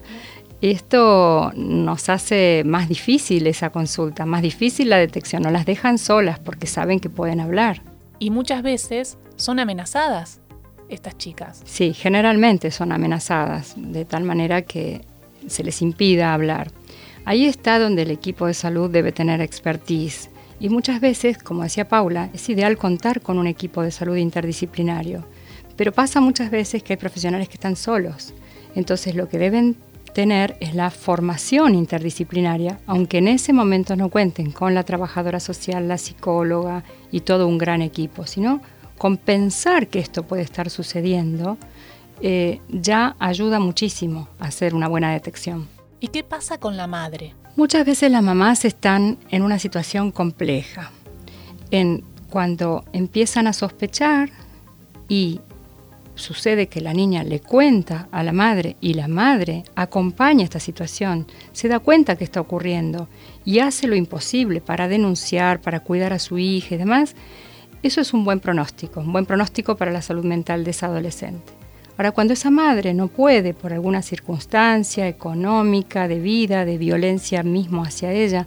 Esto 0.60 1.52
nos 1.54 2.08
hace 2.08 2.62
más 2.66 2.88
difícil 2.88 3.46
esa 3.46 3.70
consulta, 3.70 4.26
más 4.26 4.42
difícil 4.42 4.90
la 4.90 4.96
detección. 4.96 5.42
No 5.42 5.50
las 5.50 5.66
dejan 5.66 5.98
solas 5.98 6.40
porque 6.40 6.66
saben 6.66 6.98
que 6.98 7.10
pueden 7.10 7.38
hablar. 7.38 7.82
Y 8.18 8.30
muchas 8.30 8.62
veces 8.62 9.18
son 9.36 9.60
amenazadas 9.60 10.40
estas 10.88 11.16
chicas. 11.16 11.62
Sí, 11.64 11.92
generalmente 11.94 12.70
son 12.70 12.92
amenazadas, 12.92 13.74
de 13.76 14.04
tal 14.04 14.24
manera 14.24 14.62
que 14.62 15.02
se 15.46 15.62
les 15.62 15.80
impida 15.82 16.34
hablar. 16.34 16.72
Ahí 17.24 17.44
está 17.44 17.78
donde 17.78 18.02
el 18.02 18.10
equipo 18.10 18.46
de 18.46 18.54
salud 18.54 18.90
debe 18.90 19.12
tener 19.12 19.40
expertise. 19.40 20.30
Y 20.60 20.68
muchas 20.68 21.00
veces, 21.00 21.38
como 21.38 21.62
decía 21.62 21.88
Paula, 21.88 22.30
es 22.32 22.48
ideal 22.48 22.76
contar 22.76 23.20
con 23.20 23.38
un 23.38 23.46
equipo 23.46 23.82
de 23.82 23.90
salud 23.90 24.16
interdisciplinario. 24.16 25.24
Pero 25.76 25.92
pasa 25.92 26.20
muchas 26.20 26.50
veces 26.50 26.82
que 26.82 26.94
hay 26.94 26.96
profesionales 26.96 27.48
que 27.48 27.54
están 27.54 27.76
solos. 27.76 28.34
Entonces 28.74 29.14
lo 29.14 29.28
que 29.28 29.38
deben 29.38 29.76
tener 30.12 30.56
es 30.60 30.74
la 30.74 30.90
formación 30.90 31.74
interdisciplinaria, 31.76 32.80
aunque 32.86 33.18
en 33.18 33.28
ese 33.28 33.52
momento 33.52 33.94
no 33.94 34.08
cuenten 34.08 34.50
con 34.50 34.74
la 34.74 34.82
trabajadora 34.82 35.38
social, 35.38 35.86
la 35.86 35.98
psicóloga 35.98 36.82
y 37.12 37.20
todo 37.20 37.46
un 37.46 37.58
gran 37.58 37.82
equipo, 37.82 38.26
sino 38.26 38.60
compensar 38.96 39.86
que 39.86 40.00
esto 40.00 40.24
puede 40.24 40.42
estar 40.42 40.70
sucediendo, 40.70 41.56
eh, 42.20 42.60
ya 42.68 43.14
ayuda 43.20 43.60
muchísimo 43.60 44.28
a 44.40 44.46
hacer 44.46 44.74
una 44.74 44.88
buena 44.88 45.12
detección. 45.12 45.68
¿Y 46.00 46.08
qué 46.08 46.24
pasa 46.24 46.58
con 46.58 46.76
la 46.76 46.88
madre? 46.88 47.34
Muchas 47.56 47.84
veces 47.84 48.10
las 48.10 48.22
mamás 48.22 48.64
están 48.64 49.18
en 49.30 49.42
una 49.42 49.58
situación 49.58 50.10
compleja. 50.12 50.92
Cuando 52.30 52.84
empiezan 52.92 53.46
a 53.46 53.52
sospechar 53.52 54.30
y 55.08 55.40
sucede 56.14 56.68
que 56.68 56.80
la 56.80 56.92
niña 56.92 57.24
le 57.24 57.40
cuenta 57.40 58.08
a 58.10 58.22
la 58.22 58.32
madre 58.32 58.76
y 58.80 58.94
la 58.94 59.08
madre 59.08 59.64
acompaña 59.74 60.44
esta 60.44 60.60
situación, 60.60 61.26
se 61.52 61.68
da 61.68 61.78
cuenta 61.78 62.16
que 62.16 62.24
está 62.24 62.40
ocurriendo 62.40 63.08
y 63.44 63.60
hace 63.60 63.86
lo 63.86 63.96
imposible 63.96 64.60
para 64.60 64.88
denunciar, 64.88 65.60
para 65.60 65.80
cuidar 65.80 66.12
a 66.12 66.18
su 66.18 66.38
hija 66.38 66.74
y 66.74 66.78
demás, 66.78 67.14
eso 67.82 68.00
es 68.00 68.12
un 68.12 68.24
buen 68.24 68.40
pronóstico, 68.40 69.00
un 69.00 69.12
buen 69.12 69.24
pronóstico 69.24 69.76
para 69.76 69.92
la 69.92 70.02
salud 70.02 70.24
mental 70.24 70.64
de 70.64 70.72
esa 70.72 70.86
adolescente. 70.86 71.57
Ahora, 71.98 72.12
cuando 72.12 72.32
esa 72.32 72.52
madre 72.52 72.94
no 72.94 73.08
puede, 73.08 73.54
por 73.54 73.72
alguna 73.72 74.02
circunstancia 74.02 75.08
económica, 75.08 76.06
de 76.06 76.20
vida, 76.20 76.64
de 76.64 76.78
violencia 76.78 77.42
mismo 77.42 77.82
hacia 77.82 78.12
ella, 78.12 78.46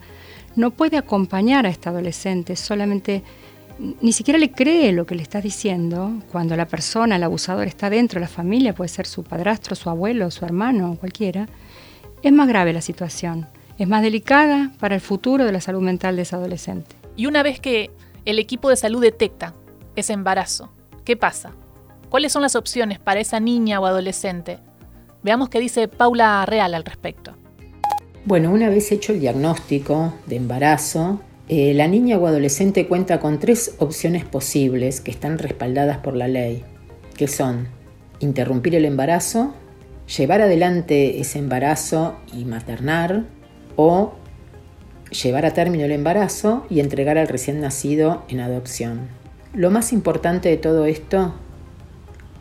no 0.56 0.72
puede 0.72 0.96
acompañar 0.96 1.66
a 1.66 1.70
esta 1.70 1.90
adolescente, 1.90 2.56
solamente 2.56 3.24
ni 3.78 4.14
siquiera 4.14 4.40
le 4.40 4.52
cree 4.52 4.94
lo 4.94 5.06
que 5.06 5.16
le 5.16 5.24
está 5.24 5.42
diciendo, 5.42 6.14
cuando 6.32 6.56
la 6.56 6.66
persona, 6.66 7.18
el 7.18 7.24
abusador, 7.24 7.68
está 7.68 7.90
dentro 7.90 8.20
de 8.20 8.26
la 8.26 8.30
familia, 8.30 8.74
puede 8.74 8.88
ser 8.88 9.06
su 9.06 9.26
padrastro, 9.26 9.76
su 9.76 9.90
abuelo, 9.90 10.32
su 10.32 10.46
hermano, 10.46 10.96
cualquiera, 10.98 11.50
es 12.24 12.32
más 12.32 12.48
grave 12.48 12.72
la 12.72 12.82
situación, 12.82 13.48
es 13.78 13.88
más 13.88 14.02
delicada 14.02 14.72
para 14.80 14.96
el 14.96 15.02
futuro 15.02 15.44
de 15.44 15.52
la 15.52 15.60
salud 15.60 15.82
mental 15.82 16.16
de 16.16 16.22
esa 16.22 16.38
adolescente. 16.38 16.96
Y 17.18 17.26
una 17.26 17.44
vez 17.44 17.60
que 17.60 17.92
el 18.24 18.40
equipo 18.40 18.70
de 18.70 18.78
salud 18.78 19.02
detecta 19.02 19.56
ese 19.98 20.14
embarazo, 20.14 20.72
¿qué 21.04 21.18
pasa? 21.18 21.52
¿Cuáles 22.12 22.34
son 22.34 22.42
las 22.42 22.58
opciones 22.58 23.00
para 23.00 23.22
esa 23.22 23.40
niña 23.40 23.80
o 23.80 23.86
adolescente? 23.86 24.60
Veamos 25.24 25.48
qué 25.48 25.62
dice 25.62 25.88
Paula 25.88 26.46
Real 26.46 26.74
al 26.74 26.84
respecto. 26.84 27.38
Bueno, 28.26 28.52
una 28.52 28.68
vez 28.68 28.92
hecho 28.92 29.14
el 29.14 29.22
diagnóstico 29.22 30.14
de 30.26 30.36
embarazo, 30.36 31.22
eh, 31.48 31.74
la 31.74 31.88
niña 31.88 32.18
o 32.18 32.28
adolescente 32.28 32.86
cuenta 32.86 33.22
con 33.22 33.40
tres 33.40 33.76
opciones 33.80 34.26
posibles 34.26 35.00
que 35.00 35.10
están 35.10 35.38
respaldadas 35.38 36.00
por 36.00 36.18
la 36.18 36.28
ley, 36.28 36.66
que 37.16 37.30
son 37.30 37.70
interrumpir 38.20 38.76
el 38.76 38.84
embarazo, 38.84 39.54
llevar 40.18 40.42
adelante 40.42 41.22
ese 41.22 41.40
embarazo 41.40 42.18
y 42.34 42.44
maternar, 42.44 43.24
o 43.78 44.12
llevar 45.24 45.46
a 45.46 45.54
término 45.54 45.86
el 45.86 45.94
embarazo 45.94 46.66
y 46.70 46.82
entregar 46.82 47.18
al 47.18 47.30
recién 47.30 47.62
nacido 47.62 48.24
en 48.28 48.42
adopción. 48.42 49.08
Lo 49.54 49.72
más 49.72 49.94
importante 49.94 50.50
de 50.50 50.58
todo 50.58 50.84
esto 50.84 51.36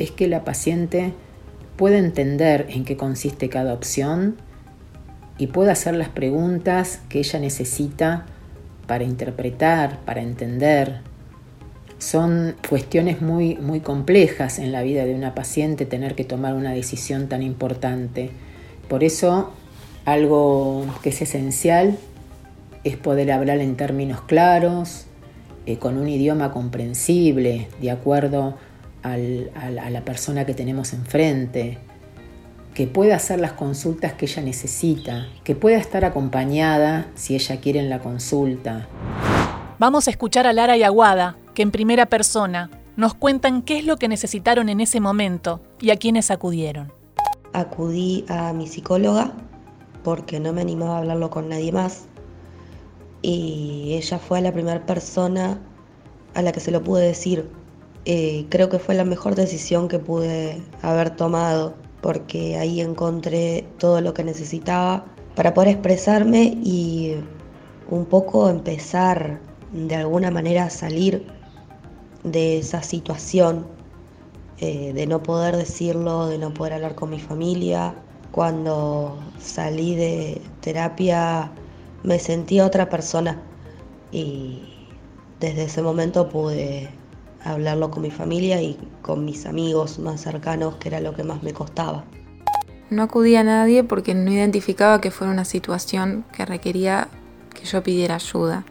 es 0.01 0.11
que 0.11 0.27
la 0.27 0.45
paciente 0.45 1.13
pueda 1.77 1.99
entender 1.99 2.67
en 2.71 2.85
qué 2.85 2.97
consiste 2.97 3.51
cada 3.51 3.75
opción 3.75 4.37
y 5.37 5.49
pueda 5.49 5.73
hacer 5.73 5.95
las 5.95 6.09
preguntas 6.09 7.01
que 7.11 7.19
ella 7.19 7.39
necesita 7.39 8.27
para 8.87 9.05
interpretar, 9.05 10.01
para 10.01 10.23
entender. 10.23 11.01
Son 11.99 12.57
cuestiones 12.67 13.21
muy, 13.21 13.57
muy 13.57 13.81
complejas 13.81 14.59
en 14.59 14.73
la 14.73 14.83
vida 14.83 15.05
de 15.05 15.15
una 15.15 15.35
paciente 15.35 15.85
tener 15.85 16.15
que 16.15 16.25
tomar 16.25 16.55
una 16.55 16.73
decisión 16.73 17.29
tan 17.29 17.43
importante. 17.43 18.31
Por 18.89 19.05
eso, 19.05 19.53
algo 20.07 20.87
que 21.03 21.11
es 21.11 21.21
esencial 21.21 21.99
es 22.85 22.97
poder 22.97 23.31
hablar 23.33 23.59
en 23.59 23.77
términos 23.77 24.23
claros, 24.23 25.05
eh, 25.67 25.77
con 25.77 25.99
un 25.99 26.09
idioma 26.09 26.53
comprensible, 26.53 27.69
de 27.83 27.91
acuerdo 27.91 28.57
a 29.03 29.91
la 29.91 30.05
persona 30.05 30.45
que 30.45 30.55
tenemos 30.55 30.93
enfrente, 30.93 31.79
que 32.75 32.87
pueda 32.87 33.17
hacer 33.17 33.41
las 33.41 33.53
consultas 33.53 34.13
que 34.15 34.27
ella 34.27 34.43
necesita, 34.43 35.29
que 35.45 35.55
pueda 35.55 35.77
estar 35.79 36.05
acompañada 36.05 37.09
si 37.15 37.35
ella 37.35 37.61
quiere 37.61 37.81
en 37.81 37.91
la 37.91 37.99
consulta. 37.99 38.89
Vamos 39.79 40.07
a 40.07 40.11
escuchar 40.11 40.47
a 40.47 40.53
Lara 40.53 40.77
y 40.77 40.83
Aguada, 40.83 41.37
que 41.55 41.63
en 41.63 41.71
primera 41.71 42.07
persona 42.07 42.71
nos 42.97 43.15
cuentan 43.15 43.63
qué 43.63 43.79
es 43.79 43.85
lo 43.85 43.97
que 43.97 44.09
necesitaron 44.09 44.69
en 44.69 44.81
ese 44.81 45.01
momento 45.01 45.61
y 45.81 45.91
a 45.91 45.97
quiénes 45.97 46.31
acudieron. 46.31 46.93
Acudí 47.53 48.25
a 48.29 48.53
mi 48.53 48.67
psicóloga 48.67 49.33
porque 50.05 50.39
no 50.39 50.53
me 50.53 50.61
animaba 50.61 50.97
a 50.97 50.99
hablarlo 50.99 51.31
con 51.31 51.49
nadie 51.49 51.73
más 51.73 52.05
y 53.23 53.95
ella 53.95 54.19
fue 54.19 54.41
la 54.41 54.53
primera 54.53 54.85
persona 54.87 55.59
a 56.35 56.43
la 56.43 56.53
que 56.53 56.61
se 56.61 56.71
lo 56.71 56.83
pude 56.83 57.07
decir 57.07 57.51
eh, 58.05 58.47
creo 58.49 58.69
que 58.69 58.79
fue 58.79 58.95
la 58.95 59.05
mejor 59.05 59.35
decisión 59.35 59.89
que 59.89 59.99
pude 59.99 60.63
haber 60.83 61.11
tomado 61.11 61.75
porque 62.01 62.57
ahí 62.57 62.81
encontré 62.81 63.67
todo 63.79 64.01
lo 64.01 64.15
que 64.15 64.25
necesitaba 64.25 65.05
para 65.35 65.53
poder 65.53 65.69
expresarme 65.71 66.59
y 66.63 67.17
un 67.91 68.07
poco 68.07 68.49
empezar 68.49 69.41
de 69.73 69.95
alguna 69.97 70.31
manera 70.31 70.65
a 70.65 70.71
salir 70.71 71.27
de 72.25 72.59
esa 72.59 72.83
situación 72.83 73.67
eh, 74.59 74.93
de 74.93 75.07
no 75.07 75.23
poder 75.23 75.57
decirlo, 75.57 76.27
de 76.27 76.39
no 76.39 76.53
poder 76.53 76.75
hablar 76.75 76.95
con 76.95 77.11
mi 77.11 77.21
familia. 77.21 77.95
Cuando 78.31 79.19
salí 79.39 79.95
de 79.95 80.41
terapia 80.61 81.51
me 82.03 82.19
sentí 82.19 82.61
otra 82.61 82.89
persona 82.89 83.43
y 84.13 84.63
desde 85.39 85.65
ese 85.65 85.83
momento 85.83 86.29
pude 86.29 86.91
hablarlo 87.45 87.91
con 87.91 88.03
mi 88.03 88.11
familia 88.11 88.61
y 88.61 88.79
con 89.03 89.25
mis 89.25 89.47
amigos 89.47 89.99
más 89.99 90.21
cercanos, 90.21 90.77
que 90.77 90.89
era 90.89 91.01
lo 91.01 91.15
que 91.15 91.25
más 91.25 91.43
me 91.43 91.53
costaba. 91.53 92.05
No 92.91 93.03
acudí 93.03 93.37
a 93.37 93.45
nadie 93.45 93.85
porque 93.85 94.15
no 94.15 94.31
identificaba 94.33 95.01
que 95.01 95.11
fuera 95.11 95.33
una 95.33 95.45
situación 95.45 96.25
que 96.33 96.45
requería 96.45 97.09
que 97.55 97.65
yo 97.65 97.83
pidiera 97.83 98.17
ayuda. 98.17 98.65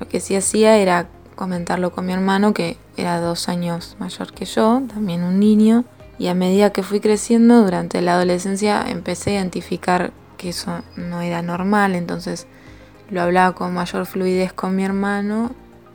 Lo 0.00 0.08
que 0.08 0.20
sí 0.20 0.34
hacía 0.34 0.78
era 0.78 1.08
comentarlo 1.34 1.92
con 1.92 2.06
mi 2.06 2.12
hermano, 2.12 2.54
que 2.54 2.76
era 2.96 3.20
dos 3.20 3.48
años 3.48 3.96
mayor 3.98 4.32
que 4.32 4.44
yo, 4.44 4.82
también 4.88 5.22
un 5.22 5.40
niño, 5.40 5.84
y 6.18 6.28
a 6.28 6.34
medida 6.34 6.70
que 6.70 6.82
fui 6.82 7.00
creciendo 7.00 7.62
durante 7.62 8.00
la 8.00 8.14
adolescencia 8.14 8.84
empecé 8.88 9.30
a 9.30 9.34
identificar 9.40 10.12
que 10.36 10.50
eso 10.50 10.82
no 10.96 11.20
era 11.20 11.42
normal, 11.42 11.94
entonces 11.94 12.46
lo 13.10 13.20
hablaba 13.20 13.54
con 13.54 13.74
mayor 13.74 14.06
fluidez 14.06 14.52
con 14.52 14.76
mi 14.76 14.84
hermano, 14.84 15.50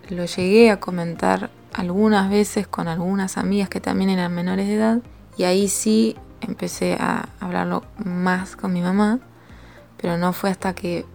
lo 0.10 0.26
llegué 0.26 0.72
a 0.72 0.80
comentar 0.80 1.50
algunas 1.74 2.30
veces 2.30 2.68
con 2.68 2.88
algunas 2.88 3.38
amigas 3.38 3.70
que 3.70 3.80
también 3.80 4.10
eran 4.10 4.34
menores 4.34 4.68
de 4.68 4.76
edad 4.76 5.00
y 5.38 5.44
ahí 5.44 5.68
sí 5.68 6.16
empecé 6.42 6.98
a 7.00 7.30
hablarlo 7.40 7.84
más 7.98 8.56
con 8.56 8.74
mi 8.74 8.82
mamá, 8.82 9.20
pero 9.98 10.18
no 10.18 10.34
fue 10.34 10.50
hasta 10.50 10.74
que 10.74 11.06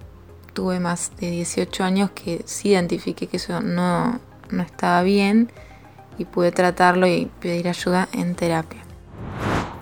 tuve 0.53 0.81
más 0.81 1.13
de 1.19 1.31
18 1.31 1.85
años 1.85 2.11
que 2.11 2.43
sí 2.47 2.71
identifiqué 2.71 3.27
que 3.27 3.39
eso 3.39 3.61
no, 3.61 4.21
no 4.51 4.63
estaba 4.63 5.03
bien 5.03 5.51
y 6.19 6.25
pude 6.25 6.53
tratarlo 6.53 7.07
y 7.07 7.27
pedir 7.41 7.69
ayuda 7.69 8.09
en 8.13 8.35
terapia. 8.35 8.81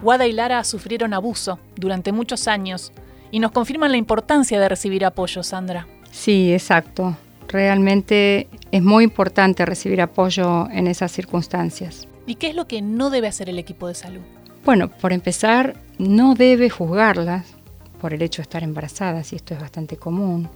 Wada 0.02 0.26
y 0.26 0.32
Lara 0.32 0.64
sufrieron 0.64 1.14
abuso 1.14 1.60
durante 1.76 2.10
muchos 2.10 2.48
años 2.48 2.92
y 3.30 3.38
nos 3.38 3.52
confirman 3.52 3.92
la 3.92 3.98
importancia 3.98 4.58
de 4.58 4.68
recibir 4.68 5.04
apoyo, 5.04 5.42
Sandra. 5.42 5.86
Sí, 6.10 6.52
exacto. 6.52 7.16
Realmente 7.52 8.48
es 8.70 8.82
muy 8.82 9.04
importante 9.04 9.66
recibir 9.66 10.00
apoyo 10.00 10.70
en 10.70 10.86
esas 10.86 11.12
circunstancias. 11.12 12.08
¿Y 12.26 12.36
qué 12.36 12.48
es 12.48 12.54
lo 12.54 12.66
que 12.66 12.80
no 12.80 13.10
debe 13.10 13.28
hacer 13.28 13.50
el 13.50 13.58
equipo 13.58 13.88
de 13.88 13.94
salud? 13.94 14.22
Bueno, 14.64 14.88
por 14.88 15.12
empezar, 15.12 15.76
no 15.98 16.34
debe 16.34 16.70
juzgarlas 16.70 17.44
por 18.00 18.14
el 18.14 18.22
hecho 18.22 18.40
de 18.40 18.44
estar 18.44 18.62
embarazadas, 18.62 19.34
y 19.34 19.36
esto 19.36 19.52
es 19.52 19.60
bastante 19.60 19.98
común. 19.98 20.48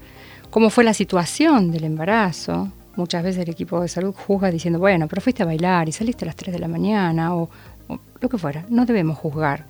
¿Cómo 0.49 0.71
fue 0.71 0.85
la 0.85 0.95
situación 0.95 1.71
del 1.71 1.85
embarazo? 1.85 2.73
Muchas 2.97 3.23
veces 3.23 3.43
el 3.43 3.51
equipo 3.51 3.79
de 3.83 3.89
salud 3.89 4.15
juzga 4.15 4.51
diciendo, 4.51 4.79
bueno, 4.79 5.07
pero 5.07 5.21
fuiste 5.21 5.43
a 5.43 5.47
bailar 5.47 5.87
y 5.91 5.93
saliste 5.93 6.25
a 6.25 6.27
las 6.27 6.37
3 6.37 6.55
de 6.55 6.59
la 6.61 6.69
mañana 6.69 7.37
o, 7.37 7.51
lo 8.21 8.29
que 8.31 8.39
fuera. 8.39 8.65
No 8.71 8.87
debemos 8.87 9.19
juzgar. 9.19 9.67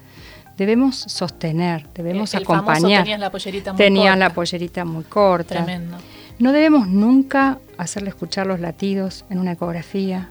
Debemos 0.56 0.96
sostener, 0.96 1.88
debemos 1.92 2.36
acompañar. 2.36 3.02
tenías 3.02 3.18
la 3.18 3.30
pollerita 3.30 3.72
muy 3.72 3.78
tenías 3.78 4.16
la 4.16 4.30
pollerita 4.30 4.84
muy 4.84 5.04
corta. 5.04 5.56
Tremendo. 5.56 5.96
No 6.38 6.52
debemos 6.52 6.86
nunca 6.86 7.60
hacerle 7.78 8.10
escuchar 8.10 8.46
los 8.46 8.60
latidos 8.60 9.24
en 9.30 9.38
una 9.38 9.52
ecografía 9.52 10.28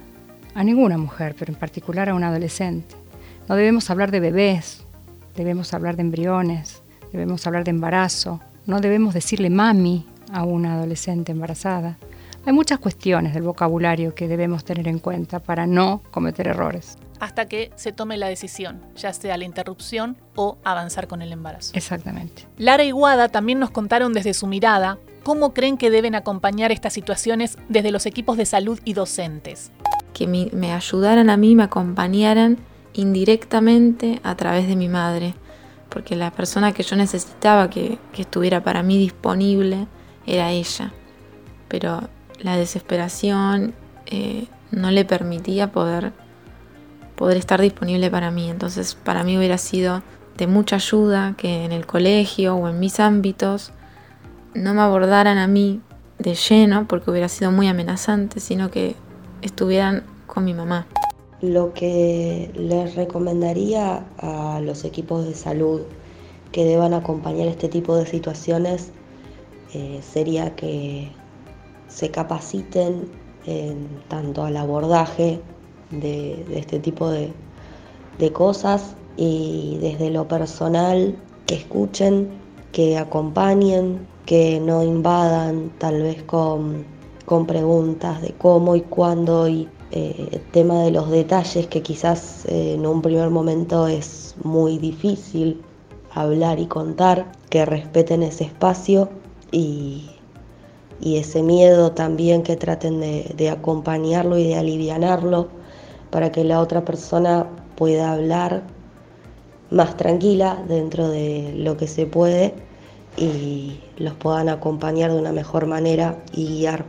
a 0.54 0.64
ninguna 0.64 1.00
mujer, 1.00 1.36
pero 1.38 1.52
en 1.52 1.58
particular 1.58 2.10
a 2.10 2.14
un 2.14 2.24
adolescente. 2.24 2.96
No 3.50 3.56
debemos 3.56 3.90
hablar 3.90 4.12
de 4.12 4.20
bebés, 4.20 4.84
debemos 5.36 5.74
hablar 5.74 5.96
de 5.96 6.04
embriones, 6.04 6.84
debemos 7.12 7.48
hablar 7.48 7.64
de 7.64 7.72
embarazo, 7.72 8.40
no 8.68 8.82
debemos 8.82 9.16
decirle 9.16 9.50
mami 9.50 10.06
a 10.32 10.44
una 10.44 10.76
adolescente 10.76 11.32
embarazada. 11.32 11.98
Hay 12.46 12.54
muchas 12.54 12.78
cuestiones 12.78 13.34
del 13.34 13.42
vocabulario 13.42 14.14
que 14.14 14.28
debemos 14.28 14.64
tener 14.64 14.88
en 14.88 15.00
cuenta 15.00 15.40
para 15.40 15.66
no 15.66 16.04
cometer 16.12 16.48
errores. 16.48 17.00
Hasta 17.20 17.48
que 17.48 17.72
se 17.78 17.92
tome 17.92 18.18
la 18.18 18.28
decisión, 18.28 18.80
ya 18.96 19.12
sea 19.12 19.38
la 19.38 19.46
interrupción 19.46 20.18
o 20.36 20.60
avanzar 20.64 21.08
con 21.08 21.24
el 21.24 21.32
embarazo. 21.32 21.72
Exactamente. 21.74 22.44
Lara 22.60 22.84
y 22.84 22.92
Guada 22.92 23.30
también 23.30 23.58
nos 23.58 23.72
contaron 23.72 24.14
desde 24.14 24.36
su 24.36 24.46
mirada 24.46 25.00
cómo 25.26 25.56
creen 25.56 25.78
que 25.78 25.90
deben 25.90 26.14
acompañar 26.14 26.72
estas 26.72 26.94
situaciones 26.94 27.58
desde 27.68 27.92
los 27.92 28.06
equipos 28.06 28.38
de 28.38 28.46
salud 28.46 28.80
y 28.86 28.94
docentes. 28.94 29.72
Que 30.14 30.28
me 30.28 30.72
ayudaran 30.72 31.32
a 31.32 31.36
mí, 31.36 31.56
me 31.56 31.64
acompañaran 31.64 32.60
indirectamente 32.94 34.22
a 34.24 34.36
través 34.36 34.68
de 34.68 34.76
mi 34.76 34.88
madre, 34.88 35.34
porque 35.90 36.16
la 36.16 36.32
persona 36.32 36.74
que 36.74 36.84
yo 36.84 36.96
necesitaba 36.96 37.70
que, 37.70 37.98
estuviera 38.16 38.64
para 38.64 38.84
mí 38.84 39.00
disponible 39.00 39.88
era 40.28 40.52
ella, 40.52 40.94
pero 41.68 42.08
la 42.40 42.56
desesperación 42.56 43.74
eh, 44.06 44.46
no 44.70 44.92
le 44.92 45.06
permitía 45.06 45.72
poder, 45.72 46.14
poder 47.16 47.38
estar 47.38 47.60
disponible 47.60 48.12
para 48.12 48.30
mí, 48.30 48.50
entonces 48.50 48.96
para 48.96 49.24
mí 49.24 49.38
hubiera 49.38 49.58
sido 49.58 50.04
de 50.38 50.48
mucha 50.48 50.76
ayuda 50.76 51.34
que 51.36 51.66
en 51.66 51.72
el 51.72 51.88
colegio 51.88 52.56
o 52.56 52.70
en 52.70 52.80
mis 52.80 53.00
ámbitos 53.00 53.72
no 54.56 54.74
me 54.74 54.82
abordaran 54.82 55.38
a 55.38 55.48
mí 55.48 55.82
de 56.18 56.34
lleno 56.34 56.88
porque 56.88 57.12
hubiera 57.12 57.28
sido 57.28 57.52
muy 57.52 57.68
amenazante, 57.68 58.40
sino 58.40 58.72
que 58.72 58.96
estuvieran 59.42 60.04
con 60.26 60.46
mi 60.46 60.54
mamá. 60.54 60.88
Lo 61.42 61.74
que 61.74 62.52
les 62.56 62.96
recomendaría 62.96 64.06
a 64.18 64.62
los 64.62 64.86
equipos 64.86 65.26
de 65.26 65.36
salud 65.36 65.82
que 66.52 66.64
deban 66.64 66.94
acompañar 66.94 67.48
este 67.48 67.68
tipo 67.68 67.96
de 67.98 68.06
situaciones 68.06 68.92
eh, 69.74 70.00
sería 70.02 70.56
que 70.56 71.12
se 71.90 72.10
capaciten 72.10 73.12
en 73.46 73.88
tanto 74.08 74.44
al 74.44 74.58
abordaje 74.58 75.42
de, 75.92 76.46
este 76.54 76.80
tipo 76.80 77.10
de 77.10 77.34
cosas 78.34 78.96
y 79.18 79.78
desde 79.82 80.10
lo 80.10 80.28
personal 80.28 81.16
que 81.46 81.56
escuchen, 81.56 82.30
que 82.72 82.98
acompañen, 82.98 84.08
que 84.26 84.60
no 84.60 84.84
invadan 84.84 85.72
tal 85.78 86.02
vez 86.02 86.24
con, 86.24 86.86
con 87.26 87.46
preguntas 87.46 88.22
de 88.22 88.34
cómo 88.34 88.76
y 88.76 88.82
cuándo 88.82 89.48
y 89.48 89.70
eh, 89.92 90.42
tema 90.52 90.84
de 90.84 90.92
los 90.92 91.10
detalles 91.10 91.68
que 91.68 91.82
quizás 91.82 92.46
eh, 92.48 92.74
en 92.74 92.86
un 92.86 93.02
primer 93.02 93.30
momento 93.30 93.88
es 93.88 94.36
muy 94.44 94.78
difícil 94.78 95.62
hablar 96.12 96.60
y 96.60 96.66
contar, 96.66 97.32
que 97.50 97.66
respeten 97.66 98.24
ese 98.24 98.46
espacio 98.46 99.10
y, 99.52 100.10
ese 101.02 101.44
miedo 101.44 101.92
también 101.92 102.42
que 102.42 102.56
traten 102.56 103.00
de, 103.00 103.32
de, 103.38 103.50
acompañarlo 103.50 104.40
y 104.40 104.48
de 104.48 104.56
alivianarlo 104.56 105.50
para 106.10 106.32
que 106.32 106.44
la 106.44 106.60
otra 106.60 106.84
persona 106.84 107.48
pueda 107.76 108.14
hablar 108.14 108.64
más 109.70 109.96
tranquila 109.98 110.64
dentro 110.68 111.10
de 111.10 111.54
lo 111.56 111.78
que 111.78 111.88
se 111.88 112.08
puede 112.08 112.65
y 113.18 113.80
los 113.98 114.14
puedan 114.14 114.50
acompañar 114.50 115.12
de 115.12 115.20
una 115.20 115.32
mejor 115.32 115.68
manera 115.68 116.24
y 116.34 116.48
guiar. 116.48 116.86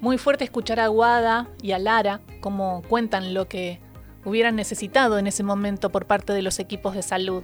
Muy 0.00 0.18
fuerte 0.18 0.44
escuchar 0.44 0.80
a 0.80 0.88
Guada 0.88 1.48
y 1.60 1.72
a 1.72 1.78
Lara 1.78 2.20
como 2.40 2.82
cuentan 2.88 3.34
lo 3.34 3.48
que 3.48 3.80
hubieran 4.24 4.56
necesitado 4.56 5.18
en 5.18 5.26
ese 5.26 5.42
momento 5.42 5.90
por 5.90 6.06
parte 6.06 6.32
de 6.32 6.42
los 6.42 6.58
equipos 6.58 6.94
de 6.94 7.02
salud. 7.02 7.42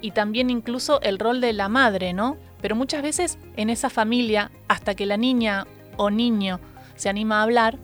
Y 0.00 0.10
también 0.10 0.50
incluso 0.50 1.00
el 1.00 1.18
rol 1.18 1.40
de 1.40 1.52
la 1.52 1.68
madre, 1.68 2.12
¿no? 2.12 2.36
Pero 2.60 2.76
muchas 2.76 3.02
veces 3.02 3.38
en 3.56 3.70
esa 3.70 3.88
familia, 3.88 4.50
hasta 4.68 4.94
que 4.94 5.06
la 5.06 5.16
niña 5.16 5.66
o 5.96 6.10
niño 6.10 6.60
se 6.96 7.08
anima 7.08 7.40
a 7.40 7.42
hablar, 7.44 7.78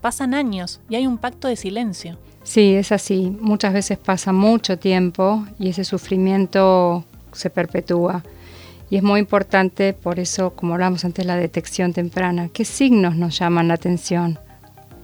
pasan 0.00 0.32
años 0.32 0.80
y 0.88 0.96
hay 0.96 1.06
un 1.06 1.18
pacto 1.18 1.48
de 1.48 1.56
silencio. 1.56 2.16
Sí, 2.42 2.74
es 2.74 2.92
así. 2.92 3.36
Muchas 3.40 3.74
veces 3.74 3.98
pasa 3.98 4.32
mucho 4.32 4.78
tiempo 4.78 5.44
y 5.58 5.68
ese 5.68 5.84
sufrimiento 5.84 7.04
se 7.32 7.50
perpetúa. 7.50 8.22
Y 8.90 8.96
es 8.96 9.02
muy 9.02 9.20
importante, 9.20 9.92
por 9.92 10.18
eso, 10.18 10.54
como 10.54 10.74
hablamos 10.74 11.04
antes, 11.04 11.26
la 11.26 11.36
detección 11.36 11.92
temprana. 11.92 12.48
¿Qué 12.52 12.64
signos 12.64 13.16
nos 13.16 13.38
llaman 13.38 13.68
la 13.68 13.74
atención? 13.74 14.38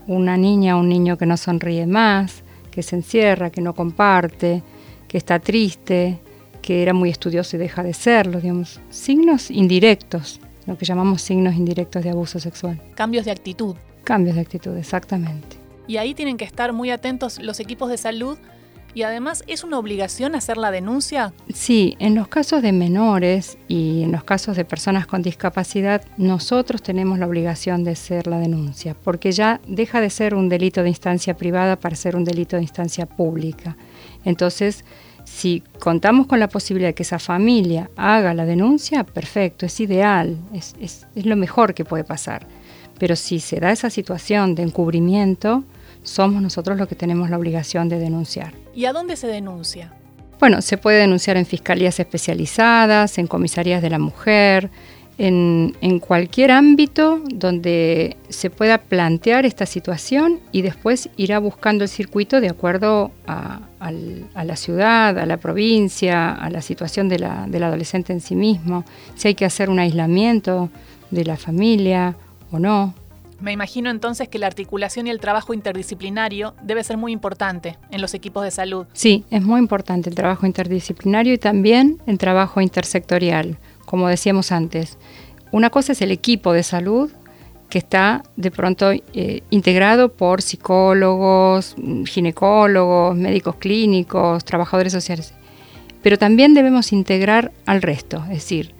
Una 0.06 0.36
niña 0.36 0.76
o 0.76 0.80
un 0.80 0.88
niño 0.88 1.18
que 1.18 1.26
no 1.26 1.36
sonríe 1.36 1.86
más, 1.86 2.42
que 2.70 2.82
se 2.82 2.96
encierra, 2.96 3.50
que 3.50 3.60
no 3.60 3.74
comparte, 3.74 4.62
que 5.06 5.18
está 5.18 5.38
triste, 5.38 6.18
que 6.62 6.82
era 6.82 6.94
muy 6.94 7.10
estudioso 7.10 7.56
y 7.56 7.58
deja 7.58 7.82
de 7.82 7.92
serlo, 7.92 8.40
digamos. 8.40 8.80
Signos 8.88 9.50
indirectos, 9.50 10.40
lo 10.66 10.78
que 10.78 10.86
llamamos 10.86 11.20
signos 11.20 11.54
indirectos 11.54 12.02
de 12.02 12.10
abuso 12.10 12.40
sexual. 12.40 12.80
Cambios 12.94 13.26
de 13.26 13.32
actitud. 13.32 13.76
Cambios 14.02 14.36
de 14.36 14.42
actitud, 14.42 14.76
exactamente. 14.76 15.58
Y 15.86 15.98
ahí 15.98 16.14
tienen 16.14 16.38
que 16.38 16.44
estar 16.44 16.72
muy 16.72 16.90
atentos 16.90 17.38
los 17.38 17.60
equipos 17.60 17.90
de 17.90 17.98
salud 17.98 18.38
y 18.94 19.02
además, 19.02 19.42
¿es 19.48 19.64
una 19.64 19.78
obligación 19.78 20.36
hacer 20.36 20.56
la 20.56 20.70
denuncia? 20.70 21.32
Sí, 21.52 21.96
en 21.98 22.14
los 22.14 22.28
casos 22.28 22.62
de 22.62 22.72
menores 22.72 23.58
y 23.66 24.02
en 24.02 24.12
los 24.12 24.22
casos 24.22 24.56
de 24.56 24.64
personas 24.64 25.06
con 25.06 25.20
discapacidad, 25.20 26.02
nosotros 26.16 26.82
tenemos 26.82 27.18
la 27.18 27.26
obligación 27.26 27.82
de 27.82 27.90
hacer 27.90 28.28
la 28.28 28.38
denuncia, 28.38 28.94
porque 28.94 29.32
ya 29.32 29.60
deja 29.66 30.00
de 30.00 30.10
ser 30.10 30.34
un 30.34 30.48
delito 30.48 30.82
de 30.82 30.90
instancia 30.90 31.36
privada 31.36 31.76
para 31.76 31.96
ser 31.96 32.14
un 32.14 32.24
delito 32.24 32.56
de 32.56 32.62
instancia 32.62 33.06
pública. 33.06 33.76
Entonces, 34.24 34.84
si 35.24 35.62
contamos 35.80 36.28
con 36.28 36.38
la 36.38 36.48
posibilidad 36.48 36.90
de 36.90 36.94
que 36.94 37.02
esa 37.02 37.18
familia 37.18 37.90
haga 37.96 38.32
la 38.32 38.44
denuncia, 38.44 39.02
perfecto, 39.02 39.66
es 39.66 39.80
ideal, 39.80 40.36
es, 40.52 40.76
es, 40.80 41.06
es 41.16 41.26
lo 41.26 41.34
mejor 41.34 41.74
que 41.74 41.84
puede 41.84 42.04
pasar. 42.04 42.46
Pero 42.98 43.16
si 43.16 43.40
se 43.40 43.58
da 43.58 43.72
esa 43.72 43.90
situación 43.90 44.54
de 44.54 44.62
encubrimiento, 44.62 45.64
somos 46.04 46.40
nosotros 46.40 46.78
los 46.78 46.86
que 46.86 46.94
tenemos 46.94 47.28
la 47.30 47.38
obligación 47.38 47.88
de 47.88 47.98
denunciar. 47.98 48.54
¿Y 48.74 48.84
a 48.84 48.92
dónde 48.92 49.16
se 49.16 49.26
denuncia? 49.26 49.92
Bueno, 50.38 50.62
se 50.62 50.78
puede 50.78 50.98
denunciar 50.98 51.36
en 51.36 51.46
fiscalías 51.46 51.98
especializadas, 51.98 53.18
en 53.18 53.26
comisarías 53.26 53.82
de 53.82 53.90
la 53.90 53.98
mujer, 53.98 54.70
en, 55.16 56.00
cualquier 56.00 56.50
ámbito 56.50 57.20
donde 57.32 58.16
se 58.28 58.50
pueda 58.50 58.78
plantear 58.78 59.46
esta 59.46 59.64
situación 59.64 60.40
y 60.50 60.62
después 60.62 61.08
irá 61.16 61.38
buscando 61.38 61.84
el 61.84 61.88
circuito 61.88 62.40
de 62.40 62.48
acuerdo 62.48 63.12
a, 63.26 63.60
la 64.34 64.56
ciudad, 64.56 65.18
a 65.18 65.26
la 65.26 65.36
provincia, 65.36 66.32
a 66.32 66.50
la 66.50 66.62
situación 66.62 67.08
de 67.08 67.20
la, 67.20 67.46
del 67.48 67.62
adolescente 67.62 68.12
en 68.12 68.20
sí 68.20 68.34
mismo, 68.34 68.84
si 69.14 69.28
hay 69.28 69.34
que 69.34 69.44
hacer 69.44 69.70
un 69.70 69.78
aislamiento 69.78 70.70
de 71.10 71.24
la 71.24 71.36
familia 71.36 72.16
o 72.50 72.58
no. 72.58 72.94
Me 73.44 73.52
imagino 73.52 73.90
entonces 73.90 74.26
que 74.26 74.38
la 74.38 74.46
articulación 74.46 75.06
y 75.06 75.10
el 75.10 75.20
trabajo 75.20 75.52
interdisciplinario 75.52 76.54
debe 76.62 76.82
ser 76.82 76.96
muy 76.96 77.12
importante 77.12 77.76
en 77.90 78.00
los 78.00 78.14
equipos 78.14 78.42
de 78.42 78.50
salud. 78.50 78.86
Sí, 78.94 79.26
es 79.30 79.42
muy 79.42 79.60
importante 79.60 80.08
el 80.08 80.16
trabajo 80.16 80.46
interdisciplinario 80.46 81.34
y 81.34 81.36
también 81.36 82.00
el 82.06 82.16
trabajo 82.16 82.62
intersectorial, 82.62 83.58
como 83.84 84.08
decíamos 84.08 84.50
antes. 84.50 84.96
Una 85.52 85.68
cosa 85.68 85.92
es 85.92 86.00
el 86.00 86.10
equipo 86.10 86.54
de 86.54 86.62
salud 86.62 87.10
que 87.68 87.76
está 87.76 88.22
de 88.36 88.50
pronto 88.50 88.92
eh, 88.92 89.42
integrado 89.50 90.08
por 90.08 90.40
psicólogos, 90.40 91.76
ginecólogos, 92.06 93.14
médicos 93.14 93.56
clínicos, 93.56 94.42
trabajadores 94.46 94.94
sociales. 94.94 95.34
Pero 96.02 96.16
también 96.16 96.54
debemos 96.54 96.94
integrar 96.94 97.52
al 97.66 97.82
resto, 97.82 98.22
es 98.22 98.36
decir, 98.36 98.74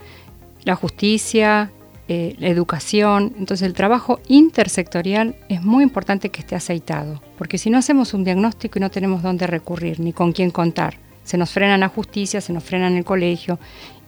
la 0.64 0.74
justicia, 0.74 1.70
eh, 2.08 2.36
educación. 2.40 3.34
Entonces 3.38 3.66
el 3.66 3.72
trabajo 3.72 4.20
intersectorial 4.28 5.36
es 5.48 5.62
muy 5.62 5.82
importante 5.82 6.28
que 6.28 6.40
esté 6.40 6.54
aceitado, 6.54 7.22
porque 7.38 7.58
si 7.58 7.70
no 7.70 7.78
hacemos 7.78 8.14
un 8.14 8.24
diagnóstico 8.24 8.78
y 8.78 8.82
no 8.82 8.90
tenemos 8.90 9.22
dónde 9.22 9.46
recurrir 9.46 10.00
ni 10.00 10.12
con 10.12 10.32
quién 10.32 10.50
contar, 10.50 10.98
se 11.22 11.38
nos 11.38 11.50
frena 11.50 11.78
la 11.78 11.88
justicia, 11.88 12.40
se 12.40 12.52
nos 12.52 12.62
frena 12.62 12.88
en 12.88 12.96
el 12.96 13.04
colegio, 13.04 13.58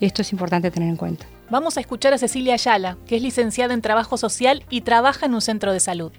esto 0.01 0.23
es 0.23 0.33
importante 0.33 0.71
tener 0.71 0.91
en 0.91 0.97
cuenta. 0.97 1.27
Vamos 1.49 1.77
a 1.77 1.81
escuchar 1.81 2.13
a 2.13 2.19
Cecilia 2.19 2.55
Ayala, 2.55 2.99
que 3.07 3.17
es 3.17 3.23
licenciada 3.23 3.73
en 3.73 3.81
Trabajo 3.81 4.17
Social 4.17 4.65
y 4.69 4.83
trabaja 4.83 5.27
en 5.27 5.35
un 5.35 5.41
centro 5.41 5.73
de 5.73 5.81
salud. 5.81 6.13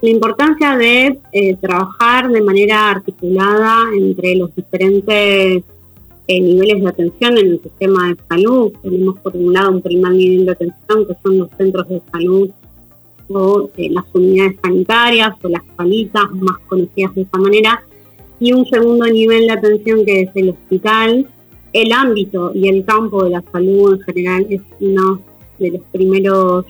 La 0.00 0.10
importancia 0.10 0.76
de 0.76 1.18
eh, 1.32 1.56
trabajar 1.56 2.28
de 2.28 2.42
manera 2.42 2.90
articulada 2.90 3.84
entre 3.96 4.34
los 4.34 4.54
diferentes 4.54 5.62
eh, 6.28 6.40
niveles 6.40 6.82
de 6.82 6.88
atención 6.88 7.38
en 7.38 7.46
el 7.46 7.62
sistema 7.62 8.08
de 8.08 8.16
salud. 8.28 8.72
Tenemos 8.82 9.18
por 9.20 9.36
un 9.36 9.52
lado 9.52 9.70
un 9.70 9.80
primer 9.80 10.12
nivel 10.12 10.46
de 10.46 10.52
atención 10.52 11.06
que 11.06 11.14
son 11.22 11.38
los 11.38 11.48
centros 11.56 11.88
de 11.88 12.02
salud 12.10 12.50
o 13.28 13.70
eh, 13.76 13.90
las 13.90 14.04
unidades 14.12 14.56
sanitarias 14.60 15.36
o 15.42 15.48
las 15.48 15.62
palitas 15.76 16.30
más 16.32 16.58
conocidas 16.66 17.14
de 17.14 17.22
esta 17.22 17.38
manera, 17.38 17.82
y 18.38 18.52
un 18.52 18.66
segundo 18.66 19.06
nivel 19.06 19.46
de 19.46 19.52
atención 19.52 20.04
que 20.04 20.22
es 20.22 20.30
el 20.34 20.50
hospital. 20.50 21.26
El 21.72 21.92
ámbito 21.92 22.52
y 22.54 22.68
el 22.68 22.84
campo 22.84 23.24
de 23.24 23.30
la 23.30 23.42
salud 23.52 23.94
en 23.94 24.00
general 24.00 24.46
es 24.48 24.62
uno 24.80 25.20
de 25.58 25.72
los 25.72 25.82
primeros 25.92 26.64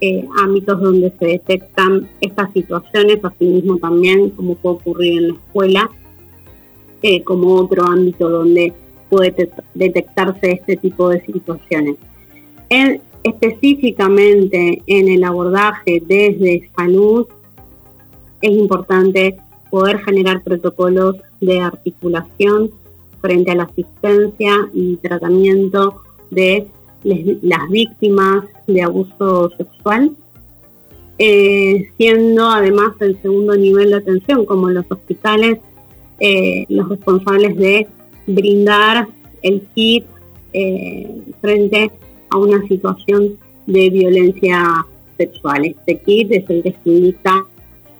eh, 0.00 0.24
ámbitos 0.40 0.80
donde 0.80 1.12
se 1.18 1.26
detectan 1.26 2.08
estas 2.20 2.52
situaciones, 2.52 3.18
asimismo 3.22 3.78
también 3.78 4.30
como 4.30 4.54
puede 4.54 4.76
ocurrir 4.76 5.18
en 5.18 5.28
la 5.28 5.34
escuela, 5.34 5.90
como 7.24 7.54
otro 7.54 7.84
ámbito 7.84 8.28
donde 8.28 8.72
puede 9.08 9.50
detectarse 9.74 10.52
este 10.52 10.76
tipo 10.76 11.08
de 11.08 11.24
situaciones. 11.24 11.96
específicamente 13.24 14.82
en 14.86 15.08
el 15.08 15.24
abordaje 15.24 16.02
desde 16.06 16.70
salud, 16.76 17.26
es 18.40 18.50
importante 18.52 19.36
poder 19.70 19.98
generar 20.00 20.42
protocolos 20.42 21.16
de 21.40 21.60
articulación 21.60 22.70
frente 23.20 23.50
a 23.50 23.56
la 23.56 23.64
asistencia 23.64 24.68
y 24.72 24.96
tratamiento 24.96 26.02
de 26.30 26.68
las 27.02 27.68
víctimas 27.70 28.44
de 28.66 28.82
abuso 28.82 29.50
sexual, 29.56 30.12
eh, 31.18 31.90
siendo 31.96 32.48
además 32.48 32.94
el 33.00 33.20
segundo 33.20 33.56
nivel 33.56 33.90
de 33.90 33.96
atención, 33.96 34.44
como 34.44 34.68
los 34.68 34.86
hospitales, 34.90 35.58
eh, 36.20 36.64
los 36.68 36.88
responsables 36.88 37.56
de 37.56 37.88
brindar 38.28 39.08
el 39.42 39.62
kit 39.74 40.04
eh, 40.52 41.08
frente 41.40 41.90
a 42.30 42.38
una 42.38 42.66
situación 42.68 43.36
de 43.66 43.90
violencia 43.90 44.86
sexual. 45.16 45.64
Este 45.64 45.98
kit 45.98 46.30
es 46.30 46.48
el 46.48 46.62
que 46.62 46.76
se 46.84 46.90
indica 46.90 47.44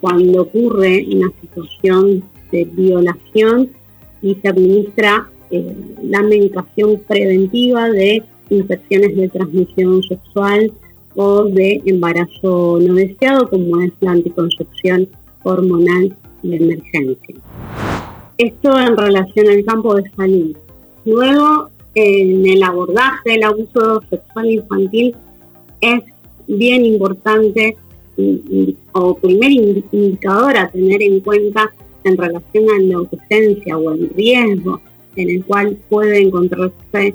cuando 0.01 0.43
ocurre 0.43 1.05
una 1.13 1.31
situación 1.41 2.23
de 2.53 2.65
violación 2.65 3.71
y 4.23 4.35
se 4.37 4.49
administra 4.49 5.29
eh, 5.51 5.75
la 6.03 6.23
medicación 6.23 7.01
preventiva 7.07 7.91
de 7.91 8.23
infecciones 8.51 9.17
de 9.17 9.29
transmisión 9.29 10.03
sexual 10.03 10.73
o 11.15 11.45
de 11.45 11.83
embarazo 11.85 12.79
no 12.81 12.95
deseado, 12.95 13.49
como 13.51 13.81
es 13.81 13.93
la 14.01 14.13
anticoncepción 14.13 15.09
hormonal 15.43 16.15
de 16.43 16.57
emergencia. 16.57 17.35
Esto 18.39 18.79
en 18.79 18.97
relación 18.97 19.49
al 19.49 19.65
campo 19.65 19.97
de 19.97 20.09
salud. 20.17 20.57
Luego, 21.05 21.71
en 21.95 22.47
el 22.47 22.63
abordaje 22.63 23.33
del 23.33 23.43
abuso 23.43 24.01
sexual 24.09 24.51
infantil 24.51 25.17
es 25.81 26.03
bien 26.47 26.85
importante 26.85 27.77
o 28.93 29.15
primer 29.17 29.51
indicador 29.51 30.57
a 30.57 30.69
tener 30.71 31.03
en 31.03 31.21
cuenta 31.21 31.73
en 32.05 32.17
relación 32.17 32.65
a 32.71 32.79
la 32.81 32.97
ausencia 32.99 33.77
o 33.77 33.93
el 33.93 34.09
riesgo 34.11 34.81
en 35.17 35.31
el 35.31 35.45
cual 35.45 35.77
puede 35.89 36.23
encontrarse 36.23 37.15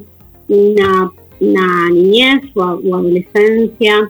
una, 0.49 1.11
niñez 1.39 2.43
o, 2.55 2.63
o 2.63 2.95
adolescencia 2.95 4.09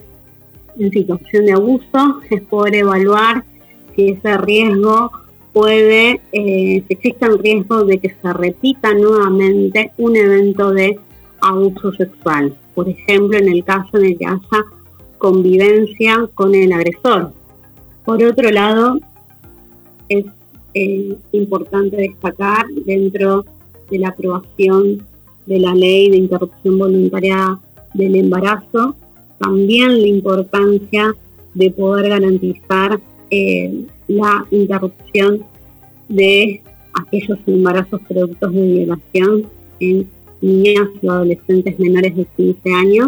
en 0.80 0.92
situación 0.92 1.46
de 1.46 1.54
abuso, 1.54 2.22
es 2.30 2.42
poder 2.42 2.76
evaluar 2.76 3.44
si 3.96 4.10
ese 4.10 4.38
riesgo 4.40 5.12
puede, 5.54 6.20
eh, 6.32 6.84
si 6.88 6.94
existe 6.94 7.26
el 7.26 7.40
riesgo 7.40 7.86
de 7.86 8.00
que 8.00 8.10
se 8.10 8.34
repita 8.34 8.94
nuevamente 8.94 9.92
un 9.98 10.16
evento 10.16 10.72
de 10.72 11.00
abuso 11.42 11.92
sexual. 11.94 12.56
Por 12.74 12.90
ejemplo, 12.90 13.38
en 13.38 13.50
el 13.50 13.64
caso 13.64 13.98
de 13.98 14.16
que 14.16 14.26
haya 14.26 14.66
convivencia 15.18 16.28
con 16.34 16.56
el 16.56 16.74
agresor. 16.74 17.32
Por 18.04 18.22
otro 18.24 18.50
lado, 18.50 19.00
es 20.10 20.26
eh, 20.74 21.16
importante 21.32 21.98
destacar 21.98 22.66
dentro 22.86 23.46
de 23.90 24.00
la 24.00 24.10
aprobación 24.10 25.06
de 25.46 25.60
la 25.60 25.76
ley 25.76 26.10
de 26.10 26.18
interrupción 26.18 26.80
voluntaria 26.80 27.60
del 27.94 28.16
embarazo, 28.16 28.96
también 29.38 30.02
la 30.02 30.08
importancia 30.08 31.14
de 31.54 31.70
poder 31.72 32.10
garantizar 32.10 33.00
eh, 33.30 33.86
la 34.08 34.46
interrupción 34.52 35.44
de 36.10 36.62
aquellos 36.94 37.40
embarazos 37.48 38.02
productos 38.08 38.54
de 38.54 38.62
violación 38.62 39.48
en 39.80 40.08
niñas 40.42 40.90
y 41.02 41.08
adolescentes 41.08 41.80
menores 41.80 42.16
de 42.16 42.26
15 42.38 42.74
años, 42.74 43.08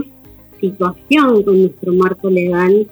situación 0.59 1.43
que 1.43 1.51
nuestro 1.51 1.93
marco 1.93 2.29
legal 2.29 2.87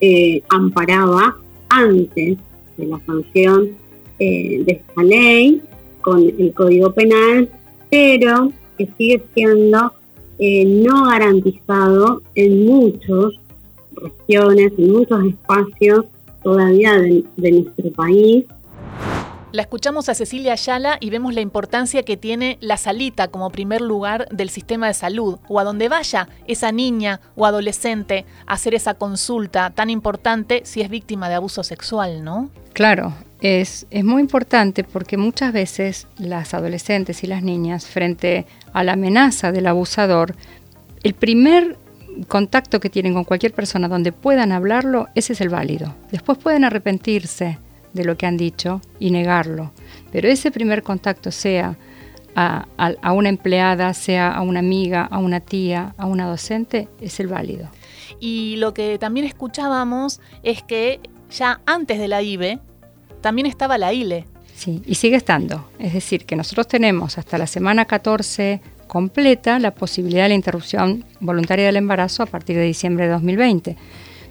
eh, 0.00 0.42
amparaba 0.48 1.36
antes 1.68 2.38
de 2.76 2.86
la 2.86 3.00
sanción 3.06 3.70
eh, 4.18 4.62
de 4.64 4.72
esta 4.72 5.02
ley 5.02 5.62
con 6.00 6.22
el 6.22 6.52
Código 6.52 6.92
Penal, 6.92 7.48
pero 7.90 8.52
que 8.76 8.88
sigue 8.98 9.22
siendo 9.34 9.92
eh, 10.38 10.64
no 10.64 11.06
garantizado 11.06 12.22
en 12.34 12.66
muchas 12.66 13.34
regiones, 13.92 14.72
en 14.78 14.92
muchos 14.92 15.24
espacios 15.24 16.06
todavía 16.48 16.94
de, 16.94 17.24
nuestro 17.36 17.92
país. 17.92 18.46
La 19.52 19.62
escuchamos 19.62 20.08
a 20.08 20.14
Cecilia 20.14 20.54
Ayala 20.54 20.96
y 20.98 21.10
vemos 21.10 21.34
la 21.34 21.42
importancia 21.42 22.02
que 22.04 22.16
tiene 22.16 22.56
la 22.62 22.78
salita 22.78 23.28
como 23.28 23.50
primer 23.50 23.82
lugar 23.82 24.28
del 24.30 24.48
sistema 24.48 24.86
de 24.86 24.94
salud, 24.94 25.38
o 25.48 25.60
a 25.60 25.64
donde 25.64 25.90
vaya 25.90 26.28
esa 26.46 26.72
niña 26.72 27.20
o 27.36 27.44
adolescente 27.44 28.24
a 28.46 28.54
hacer 28.54 28.74
esa 28.74 28.94
consulta 28.94 29.70
tan 29.70 29.90
importante 29.90 30.62
si 30.64 30.80
es 30.80 30.88
víctima 30.88 31.28
de 31.28 31.34
abuso 31.34 31.62
sexual, 31.62 32.24
¿no? 32.24 32.48
Claro, 32.72 33.12
es, 33.42 33.86
es 33.90 34.04
muy 34.04 34.22
importante 34.22 34.84
porque 34.84 35.18
muchas 35.18 35.52
veces 35.52 36.06
las 36.18 36.54
adolescentes 36.54 37.24
y 37.24 37.26
las 37.26 37.42
niñas, 37.42 37.86
frente 37.86 38.46
a 38.72 38.84
la 38.84 38.94
amenaza 38.94 39.52
del 39.52 39.66
abusador, 39.66 40.34
el 41.02 41.12
primer 41.12 41.76
contacto 42.26 42.80
que 42.80 42.90
tienen 42.90 43.14
con 43.14 43.24
cualquier 43.24 43.52
persona 43.52 43.88
donde 43.88 44.12
puedan 44.12 44.52
hablarlo, 44.52 45.08
ese 45.14 45.34
es 45.34 45.40
el 45.40 45.48
válido. 45.48 45.94
Después 46.10 46.38
pueden 46.38 46.64
arrepentirse 46.64 47.58
de 47.92 48.04
lo 48.04 48.16
que 48.16 48.26
han 48.26 48.36
dicho 48.36 48.80
y 48.98 49.10
negarlo, 49.10 49.72
pero 50.12 50.28
ese 50.28 50.50
primer 50.50 50.82
contacto 50.82 51.30
sea 51.30 51.76
a, 52.34 53.12
una 53.12 53.28
empleada, 53.28 53.92
sea 53.94 54.30
a 54.30 54.42
una 54.42 54.60
amiga, 54.60 55.08
a 55.10 55.18
una 55.18 55.40
tía, 55.40 55.94
a 55.96 56.06
una 56.06 56.26
docente, 56.26 56.88
es 57.00 57.18
el 57.18 57.26
válido. 57.26 57.68
Y 58.20 58.56
lo 58.56 58.74
que 58.74 58.98
también 58.98 59.26
escuchábamos 59.26 60.20
es 60.42 60.62
que 60.62 61.00
ya 61.30 61.60
antes 61.66 61.98
de 61.98 62.08
la 62.08 62.22
IBE 62.22 62.60
también 63.20 63.46
estaba 63.46 63.76
la 63.76 63.92
ILE. 63.92 64.24
Sí, 64.54 64.82
y 64.86 64.94
sigue 64.96 65.16
estando. 65.16 65.68
Es 65.78 65.92
decir, 65.94 66.26
que 66.26 66.36
nosotros 66.36 66.66
tenemos 66.68 67.18
hasta 67.18 67.38
la 67.38 67.46
semana 67.46 67.84
14 67.84 68.60
completa 68.88 69.58
la 69.60 69.70
posibilidad 69.70 70.24
de 70.24 70.30
la 70.30 70.34
interrupción 70.34 71.04
voluntaria 71.20 71.66
del 71.66 71.76
embarazo 71.76 72.24
a 72.24 72.26
partir 72.26 72.56
de 72.56 72.64
diciembre 72.64 73.04
de 73.04 73.12
2020. 73.12 73.76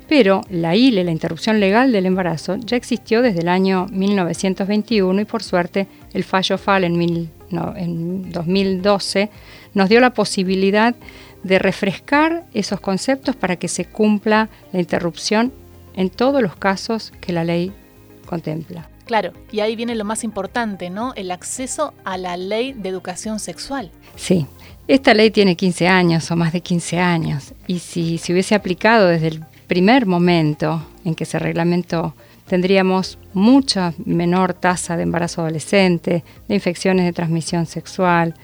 Pero 0.09 0.41
la 0.49 0.75
ILE, 0.75 1.03
la 1.03 1.11
interrupción 1.11 1.59
legal 1.59 1.91
del 1.91 2.05
embarazo, 2.05 2.55
ya 2.57 2.77
existió 2.77 3.21
desde 3.21 3.41
el 3.41 3.49
año 3.49 3.87
1921 3.91 5.21
y 5.21 5.25
por 5.25 5.43
suerte 5.43 5.87
el 6.13 6.23
fallo 6.23 6.57
FAL 6.57 6.85
en, 6.85 7.29
en 7.75 8.31
2012 8.31 9.29
nos 9.73 9.89
dio 9.89 9.99
la 9.99 10.13
posibilidad 10.13 10.95
de 11.43 11.59
refrescar 11.59 12.45
esos 12.53 12.79
conceptos 12.79 13.35
para 13.35 13.57
que 13.57 13.67
se 13.67 13.85
cumpla 13.85 14.49
la 14.71 14.79
interrupción 14.79 15.53
en 15.95 16.09
todos 16.09 16.41
los 16.41 16.55
casos 16.55 17.13
que 17.21 17.33
la 17.33 17.43
ley 17.43 17.71
contempla. 18.25 18.89
Claro, 19.07 19.31
y 19.51 19.61
ahí 19.61 19.77
viene 19.77 19.95
lo 19.95 20.03
más 20.03 20.25
importante, 20.25 20.89
¿no? 20.89 21.13
El 21.15 21.31
acceso 21.31 21.93
a 22.03 22.17
la 22.17 22.35
ley 22.35 22.73
de 22.73 22.89
educación 22.89 23.39
sexual. 23.39 23.89
Sí, 24.17 24.45
esta 24.87 25.13
ley 25.13 25.31
tiene 25.31 25.55
15 25.55 25.87
años 25.87 26.29
o 26.29 26.35
más 26.35 26.51
de 26.51 26.59
15 26.59 26.99
años 26.99 27.53
y 27.67 27.79
si 27.79 28.17
se 28.17 28.33
hubiese 28.33 28.53
aplicado 28.53 29.07
desde 29.07 29.27
el 29.27 29.45
primer 29.67 30.05
momento 30.05 30.85
en 31.05 31.15
que 31.15 31.23
se 31.23 31.39
reglamentó, 31.39 32.15
tendríamos 32.47 33.17
mucha 33.33 33.93
menor 34.05 34.53
tasa 34.53 34.97
de 34.97 35.03
embarazo 35.03 35.41
adolescente, 35.41 36.25
de 36.47 36.55
infecciones 36.55 37.05
de 37.05 37.13
transmisión 37.13 37.65
sexual, 37.65 38.35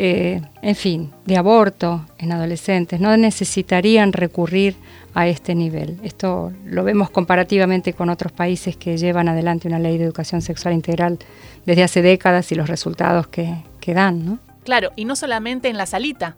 eh, 0.00 0.40
en 0.62 0.76
fin, 0.76 1.10
de 1.26 1.36
aborto 1.36 2.06
en 2.18 2.30
adolescentes, 2.30 3.00
no 3.00 3.16
necesitarían 3.16 4.12
recurrir 4.12 4.76
a 5.12 5.26
este 5.26 5.56
nivel. 5.56 5.98
Esto 6.04 6.52
lo 6.64 6.84
vemos 6.84 7.10
comparativamente 7.10 7.92
con 7.94 8.08
otros 8.08 8.30
países 8.30 8.76
que 8.76 8.96
llevan 8.96 9.28
adelante 9.28 9.66
una 9.66 9.80
ley 9.80 9.98
de 9.98 10.04
educación 10.04 10.40
sexual 10.40 10.74
integral 10.74 11.18
desde 11.66 11.82
hace 11.82 12.00
décadas 12.00 12.52
y 12.52 12.54
los 12.54 12.68
resultados 12.68 13.26
que, 13.26 13.56
que 13.80 13.92
dan. 13.92 14.24
¿no? 14.24 14.38
Claro, 14.62 14.92
y 14.94 15.04
no 15.04 15.16
solamente 15.16 15.68
en 15.68 15.76
la 15.76 15.86
salita, 15.86 16.36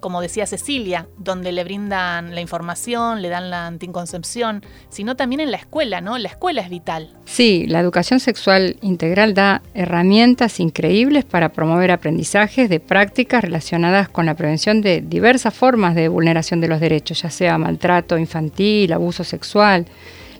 como 0.00 0.20
decía 0.20 0.46
Cecilia, 0.46 1.08
donde 1.18 1.52
le 1.52 1.64
brindan 1.64 2.34
la 2.34 2.40
información, 2.40 3.22
le 3.22 3.28
dan 3.28 3.50
la 3.50 3.66
anticoncepción, 3.66 4.62
sino 4.88 5.16
también 5.16 5.40
en 5.40 5.50
la 5.50 5.56
escuela, 5.56 6.00
¿no? 6.00 6.18
La 6.18 6.28
escuela 6.28 6.60
es 6.62 6.70
vital. 6.70 7.10
Sí, 7.24 7.66
la 7.66 7.80
educación 7.80 8.20
sexual 8.20 8.76
integral 8.80 9.34
da 9.34 9.62
herramientas 9.74 10.60
increíbles 10.60 11.24
para 11.24 11.50
promover 11.50 11.90
aprendizajes 11.90 12.68
de 12.68 12.80
prácticas 12.80 13.42
relacionadas 13.42 14.08
con 14.08 14.26
la 14.26 14.34
prevención 14.34 14.80
de 14.80 15.00
diversas 15.00 15.54
formas 15.54 15.94
de 15.94 16.08
vulneración 16.08 16.60
de 16.60 16.68
los 16.68 16.80
derechos, 16.80 17.22
ya 17.22 17.30
sea 17.30 17.58
maltrato 17.58 18.18
infantil, 18.18 18.92
abuso 18.92 19.24
sexual. 19.24 19.86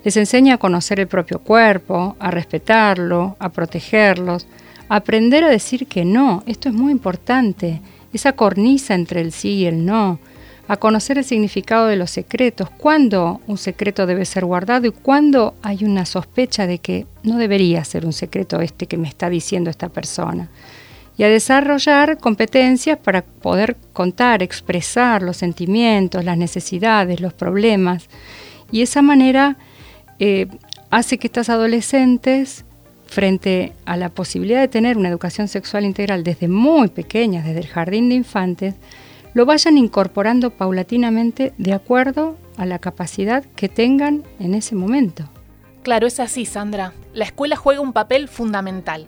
Les 0.05 0.17
enseña 0.17 0.55
a 0.55 0.59
conocer 0.59 1.01
el 1.01 1.09
propio 1.09 1.39
cuerpo, 1.39 2.17
a 2.19 2.31
respetarlo, 2.31 3.37
a 3.39 3.49
protegerlos, 3.49 4.47
aprender 4.89 5.45
a 5.45 5.49
decir 5.49 5.87
que 5.87 6.05
no. 6.05 6.43
Esto 6.47 6.69
es 6.69 6.75
muy 6.75 6.93
importante 6.93 7.81
esa 8.17 8.33
cornisa 8.33 8.95
entre 8.95 9.21
el 9.21 9.33
sí 9.33 9.51
y 9.51 9.67
el 9.67 9.85
no, 9.85 10.19
a 10.67 10.77
conocer 10.77 11.19
el 11.19 11.25
significado 11.25 11.87
de 11.87 11.97
los 11.97 12.11
secretos, 12.11 12.71
cuándo 12.71 13.41
un 13.47 13.59
secreto 13.59 14.07
debe 14.07 14.25
ser 14.25 14.45
guardado 14.45 14.87
y 14.87 14.93
cuándo 14.93 15.55
hay 15.63 15.85
una 15.85 16.07
sospecha 16.07 16.67
de 16.67 16.79
que 16.79 17.07
no 17.23 17.37
debería 17.37 17.85
ser 17.85 18.07
un 18.07 18.13
secreto 18.13 18.61
este 18.61 18.87
que 18.87 18.97
me 18.97 19.09
está 19.09 19.29
diciendo 19.29 19.69
esta 19.69 19.89
persona. 19.89 20.49
Y 21.17 21.23
a 21.23 21.29
desarrollar 21.29 22.19
competencias 22.19 22.99
para 22.99 23.23
poder 23.23 23.77
contar, 23.93 24.43
expresar 24.43 25.23
los 25.23 25.37
sentimientos, 25.37 26.25
las 26.25 26.37
necesidades, 26.37 27.21
los 27.21 27.33
problemas. 27.33 28.09
Y 28.73 28.83
esa 28.83 29.01
manera 29.01 29.57
eh, 30.19 30.49
hace 30.91 31.19
que 31.19 31.29
estas 31.29 31.51
adolescentes 31.51 32.65
frente 33.15 33.73
a 33.87 33.97
la 33.97 34.09
posibilidad 34.09 34.61
de 34.61 34.67
tener 34.67 34.99
una 34.99 35.09
educación 35.09 35.47
sexual 35.47 35.85
integral 35.85 36.25
desde 36.25 36.49
muy 36.49 36.89
pequeñas, 36.89 37.45
desde 37.45 37.61
el 37.61 37.69
jardín 37.69 38.09
de 38.09 38.17
infantes, 38.17 38.75
lo 39.35 39.47
vayan 39.47 39.79
incorporando 39.79 40.51
paulatinamente 40.51 41.55
de 41.57 41.73
acuerdo 41.73 42.37
a 42.57 42.67
la 42.67 42.81
capacidad 42.81 43.45
que 43.55 43.69
tengan 43.69 44.25
en 44.41 44.55
ese 44.55 44.75
momento. 44.75 45.31
Claro, 45.85 46.09
es 46.09 46.19
así, 46.19 46.45
Sandra. 46.45 46.93
La 47.13 47.25
escuela 47.25 47.55
juega 47.55 47.81
un 47.81 47.93
papel 47.93 48.27
fundamental. 48.27 49.07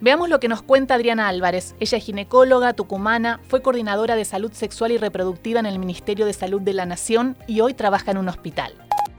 Veamos 0.00 0.30
lo 0.30 0.40
que 0.40 0.48
nos 0.48 0.62
cuenta 0.62 0.94
Adriana 0.94 1.28
Álvarez. 1.28 1.74
Ella 1.78 1.98
es 1.98 2.04
ginecóloga 2.04 2.72
tucumana, 2.72 3.38
fue 3.48 3.60
coordinadora 3.60 4.16
de 4.16 4.24
salud 4.24 4.52
sexual 4.52 4.92
y 4.92 4.98
reproductiva 4.98 5.60
en 5.60 5.66
el 5.66 5.78
Ministerio 5.78 6.24
de 6.24 6.32
Salud 6.32 6.62
de 6.62 6.72
la 6.72 6.86
Nación 6.86 7.36
y 7.46 7.60
hoy 7.60 7.74
trabaja 7.74 8.12
en 8.12 8.18
un 8.18 8.30
hospital. 8.30 8.72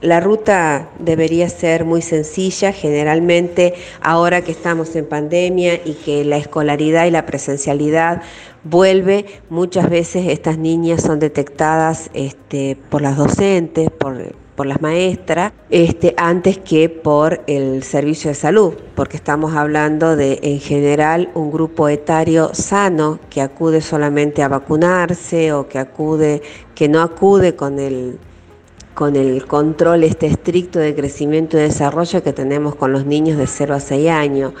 La 0.04 0.20
ruta 0.20 0.90
debería 0.98 1.48
ser 1.48 1.86
muy 1.86 2.02
sencilla, 2.02 2.72
generalmente 2.74 3.72
ahora 4.02 4.42
que 4.42 4.52
estamos 4.52 4.94
en 4.96 5.06
pandemia 5.06 5.76
y 5.82 5.94
que 5.94 6.26
la 6.26 6.36
escolaridad 6.36 7.06
y 7.06 7.10
la 7.10 7.24
presencialidad 7.24 8.20
vuelve, 8.64 9.24
muchas 9.48 9.88
veces 9.88 10.26
estas 10.28 10.58
niñas 10.58 11.00
son 11.00 11.20
detectadas 11.20 12.10
este, 12.12 12.76
por 12.90 13.00
las 13.00 13.16
docentes, 13.16 13.90
por, 13.90 14.66
las 14.66 14.82
maestras, 14.82 15.54
este, 15.70 16.12
antes 16.18 16.58
que 16.58 16.90
por 16.90 17.40
el 17.46 17.82
servicio 17.82 18.28
de 18.28 18.34
salud, 18.34 18.74
porque 18.94 19.16
estamos 19.16 19.54
hablando 19.54 20.16
de 20.16 20.38
en 20.42 20.60
general 20.60 21.30
un 21.34 21.50
grupo 21.50 21.88
etario 21.88 22.50
sano 22.52 23.20
que 23.30 23.40
acude 23.40 23.80
solamente 23.80 24.42
a 24.42 24.48
vacunarse 24.48 25.54
o 25.54 25.66
que 25.66 25.78
acude, 25.78 26.42
que 26.74 26.90
no 26.90 27.00
acude 27.00 27.56
con 27.56 27.78
el 27.78 28.18
con 28.94 29.16
el 29.16 29.46
control 29.46 30.04
este 30.04 30.26
estricto 30.26 30.78
de 30.78 30.94
crecimiento 30.94 31.58
y 31.58 31.60
desarrollo 31.60 32.22
que 32.22 32.32
tenemos 32.32 32.76
con 32.76 32.92
los 32.92 33.04
niños 33.04 33.36
de 33.36 33.46
0 33.46 33.74
a 33.74 33.80
6 33.80 34.10
años. 34.10 34.52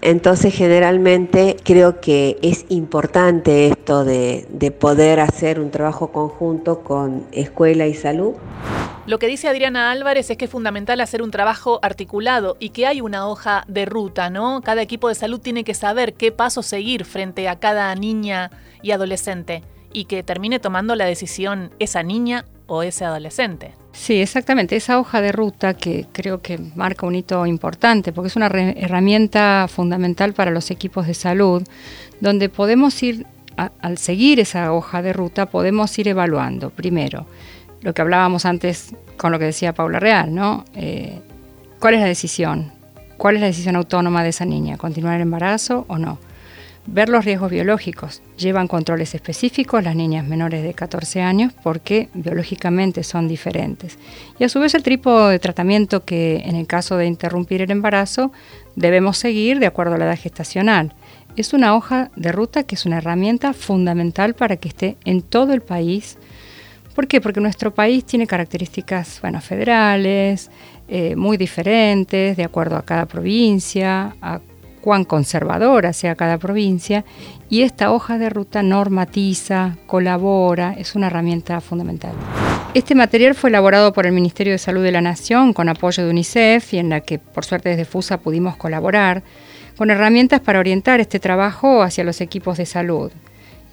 Entonces 0.00 0.54
generalmente 0.54 1.56
creo 1.64 2.00
que 2.00 2.38
es 2.40 2.66
importante 2.68 3.66
esto 3.66 4.04
de, 4.04 4.46
de, 4.50 4.70
poder 4.70 5.18
hacer 5.18 5.58
un 5.58 5.70
trabajo 5.70 6.12
conjunto 6.12 6.84
con 6.84 7.26
escuela 7.32 7.86
y 7.88 7.94
salud. 7.94 8.34
Lo 9.06 9.18
que 9.18 9.26
dice 9.26 9.48
Adriana 9.48 9.90
Álvarez 9.90 10.30
es 10.30 10.36
que 10.36 10.44
es 10.44 10.50
fundamental 10.50 11.00
hacer 11.00 11.20
un 11.20 11.32
trabajo 11.32 11.80
articulado 11.82 12.56
y 12.60 12.70
que 12.70 12.86
hay 12.86 13.00
una 13.00 13.26
hoja 13.26 13.64
de 13.66 13.86
ruta, 13.86 14.30
¿no? 14.30 14.60
Cada 14.62 14.82
equipo 14.82 15.08
de 15.08 15.16
salud 15.16 15.40
tiene 15.40 15.64
que 15.64 15.74
saber 15.74 16.14
qué 16.14 16.30
paso 16.30 16.62
seguir 16.62 17.04
frente 17.04 17.48
a 17.48 17.58
cada 17.58 17.92
niña 17.96 18.50
y 18.82 18.92
adolescente 18.92 19.64
y 19.92 20.04
que 20.04 20.22
termine 20.22 20.60
tomando 20.60 20.94
la 20.94 21.06
decisión 21.06 21.72
esa 21.78 22.02
niña 22.02 22.44
o 22.68 22.82
ese 22.82 23.04
adolescente. 23.04 23.72
Sí, 23.92 24.20
exactamente. 24.20 24.76
Esa 24.76 25.00
hoja 25.00 25.20
de 25.20 25.32
ruta 25.32 25.74
que 25.74 26.06
creo 26.12 26.40
que 26.40 26.58
marca 26.76 27.06
un 27.06 27.16
hito 27.16 27.44
importante, 27.46 28.12
porque 28.12 28.28
es 28.28 28.36
una 28.36 28.46
herramienta 28.46 29.66
fundamental 29.68 30.34
para 30.34 30.52
los 30.52 30.70
equipos 30.70 31.08
de 31.08 31.14
salud, 31.14 31.66
donde 32.20 32.48
podemos 32.48 33.02
ir, 33.02 33.26
al 33.56 33.98
seguir 33.98 34.38
esa 34.38 34.72
hoja 34.72 35.02
de 35.02 35.12
ruta, 35.12 35.46
podemos 35.46 35.98
ir 35.98 36.06
evaluando, 36.06 36.70
primero, 36.70 37.26
lo 37.80 37.92
que 37.92 38.02
hablábamos 38.02 38.44
antes 38.44 38.94
con 39.16 39.32
lo 39.32 39.38
que 39.38 39.46
decía 39.46 39.74
Paula 39.74 39.98
Real, 39.98 40.32
¿no? 40.32 40.64
Eh, 40.74 41.18
¿Cuál 41.80 41.94
es 41.94 42.00
la 42.00 42.06
decisión? 42.06 42.72
¿Cuál 43.16 43.36
es 43.36 43.40
la 43.40 43.46
decisión 43.48 43.74
autónoma 43.74 44.22
de 44.22 44.28
esa 44.28 44.44
niña? 44.44 44.76
¿Continuar 44.76 45.16
el 45.16 45.22
embarazo 45.22 45.86
o 45.88 45.98
no? 45.98 46.18
Ver 46.90 47.10
los 47.10 47.26
riesgos 47.26 47.50
biológicos. 47.50 48.22
Llevan 48.38 48.66
controles 48.66 49.14
específicos 49.14 49.84
las 49.84 49.94
niñas 49.94 50.26
menores 50.26 50.62
de 50.62 50.72
14 50.72 51.20
años 51.20 51.52
porque 51.62 52.08
biológicamente 52.14 53.02
son 53.02 53.28
diferentes. 53.28 53.98
Y 54.38 54.44
a 54.44 54.48
su 54.48 54.58
vez 54.58 54.74
el 54.74 54.82
tipo 54.82 55.28
de 55.28 55.38
tratamiento 55.38 56.06
que 56.06 56.38
en 56.46 56.56
el 56.56 56.66
caso 56.66 56.96
de 56.96 57.04
interrumpir 57.04 57.60
el 57.60 57.70
embarazo 57.70 58.32
debemos 58.74 59.18
seguir 59.18 59.58
de 59.58 59.66
acuerdo 59.66 59.96
a 59.96 59.98
la 59.98 60.06
edad 60.06 60.18
gestacional. 60.18 60.94
Es 61.36 61.52
una 61.52 61.76
hoja 61.76 62.10
de 62.16 62.32
ruta 62.32 62.62
que 62.62 62.74
es 62.74 62.86
una 62.86 62.98
herramienta 62.98 63.52
fundamental 63.52 64.32
para 64.32 64.56
que 64.56 64.68
esté 64.68 64.96
en 65.04 65.20
todo 65.20 65.52
el 65.52 65.60
país. 65.60 66.16
¿Por 66.94 67.06
qué? 67.06 67.20
Porque 67.20 67.40
nuestro 67.40 67.74
país 67.74 68.06
tiene 68.06 68.26
características 68.26 69.20
bueno, 69.20 69.42
federales, 69.42 70.50
eh, 70.88 71.16
muy 71.16 71.36
diferentes, 71.36 72.34
de 72.38 72.44
acuerdo 72.44 72.76
a 72.76 72.82
cada 72.82 73.04
provincia, 73.04 74.16
a 74.22 74.40
cuán 74.78 75.04
conservadora 75.04 75.92
sea 75.92 76.14
cada 76.14 76.38
provincia 76.38 77.04
y 77.48 77.62
esta 77.62 77.92
hoja 77.92 78.18
de 78.18 78.30
ruta 78.30 78.62
normatiza, 78.62 79.76
colabora, 79.86 80.74
es 80.78 80.94
una 80.94 81.08
herramienta 81.08 81.60
fundamental. 81.60 82.12
Este 82.74 82.94
material 82.94 83.34
fue 83.34 83.50
elaborado 83.50 83.92
por 83.92 84.06
el 84.06 84.12
Ministerio 84.12 84.52
de 84.52 84.58
Salud 84.58 84.82
de 84.82 84.92
la 84.92 85.00
Nación 85.00 85.52
con 85.52 85.68
apoyo 85.68 86.04
de 86.04 86.10
UNICEF 86.10 86.74
y 86.74 86.78
en 86.78 86.90
la 86.90 87.00
que 87.00 87.18
por 87.18 87.44
suerte 87.44 87.70
desde 87.70 87.84
FUSA 87.84 88.18
pudimos 88.18 88.56
colaborar 88.56 89.22
con 89.76 89.90
herramientas 89.90 90.40
para 90.40 90.58
orientar 90.58 91.00
este 91.00 91.20
trabajo 91.20 91.82
hacia 91.82 92.04
los 92.04 92.20
equipos 92.20 92.58
de 92.58 92.66
salud 92.66 93.10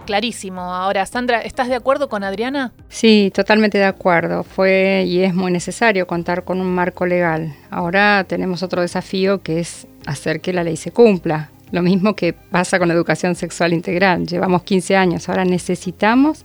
Clarísimo. 0.07 0.61
Ahora, 0.61 1.05
Sandra, 1.05 1.41
¿estás 1.41 1.69
de 1.69 1.75
acuerdo 1.75 2.09
con 2.09 2.23
Adriana? 2.23 2.73
Sí, 2.89 3.33
totalmente 3.35 3.77
de 3.77 3.85
acuerdo. 3.85 4.45
Fue 4.45 5.05
y 5.07 5.23
es 5.23 5.35
muy 5.35 5.51
necesario 5.51 6.07
contar 6.07 6.45
con 6.45 6.61
un 6.61 6.73
marco 6.73 7.07
legal. 7.07 7.55
Ahora 7.71 8.25
tenemos 8.27 8.63
otro 8.63 8.83
desafío 8.83 9.43
que 9.43 9.59
es 9.59 9.87
hacer 10.07 10.41
que 10.41 10.53
la 10.53 10.63
ley 10.63 10.77
se 10.77 10.93
cumpla. 10.93 11.51
Lo 11.73 11.83
mismo 11.83 12.15
que 12.15 12.33
pasa 12.33 12.79
con 12.79 12.87
la 12.87 12.95
educación 12.95 13.35
sexual 13.35 13.73
integral. 13.73 14.27
Llevamos 14.27 14.63
15 14.63 14.97
años, 14.97 15.29
ahora 15.29 15.45
necesitamos 15.45 16.45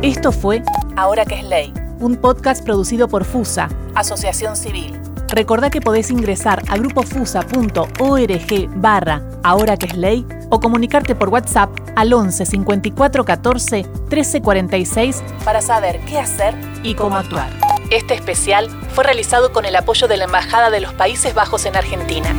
Esto 0.02 0.30
fue 0.30 0.62
Ahora 0.96 1.24
que 1.24 1.36
es 1.36 1.44
ley, 1.44 1.72
un 2.00 2.16
podcast 2.16 2.64
producido 2.64 3.06
por 3.06 3.24
FUSA, 3.24 3.68
Asociación 3.94 4.56
Civil. 4.56 5.07
Recordá 5.30 5.70
que 5.70 5.80
podés 5.80 6.10
ingresar 6.10 6.62
a 6.68 6.76
grupofusa.org 6.76 8.68
barra 8.76 9.22
ahora 9.42 9.76
que 9.76 9.86
es 9.86 9.96
ley 9.96 10.26
o 10.50 10.58
comunicarte 10.60 11.14
por 11.14 11.28
WhatsApp 11.28 11.70
al 11.96 12.12
11 12.12 12.46
54 12.46 13.24
14 13.24 13.86
13 14.08 14.42
46 14.42 15.22
para 15.44 15.60
saber 15.60 16.00
qué 16.06 16.18
hacer 16.18 16.54
y 16.82 16.94
cómo 16.94 17.16
actuar. 17.16 17.50
Este 17.90 18.14
especial 18.14 18.68
fue 18.94 19.04
realizado 19.04 19.52
con 19.52 19.64
el 19.64 19.76
apoyo 19.76 20.08
de 20.08 20.16
la 20.16 20.24
Embajada 20.24 20.70
de 20.70 20.80
los 20.80 20.92
Países 20.94 21.34
Bajos 21.34 21.66
en 21.66 21.76
Argentina. 21.76 22.34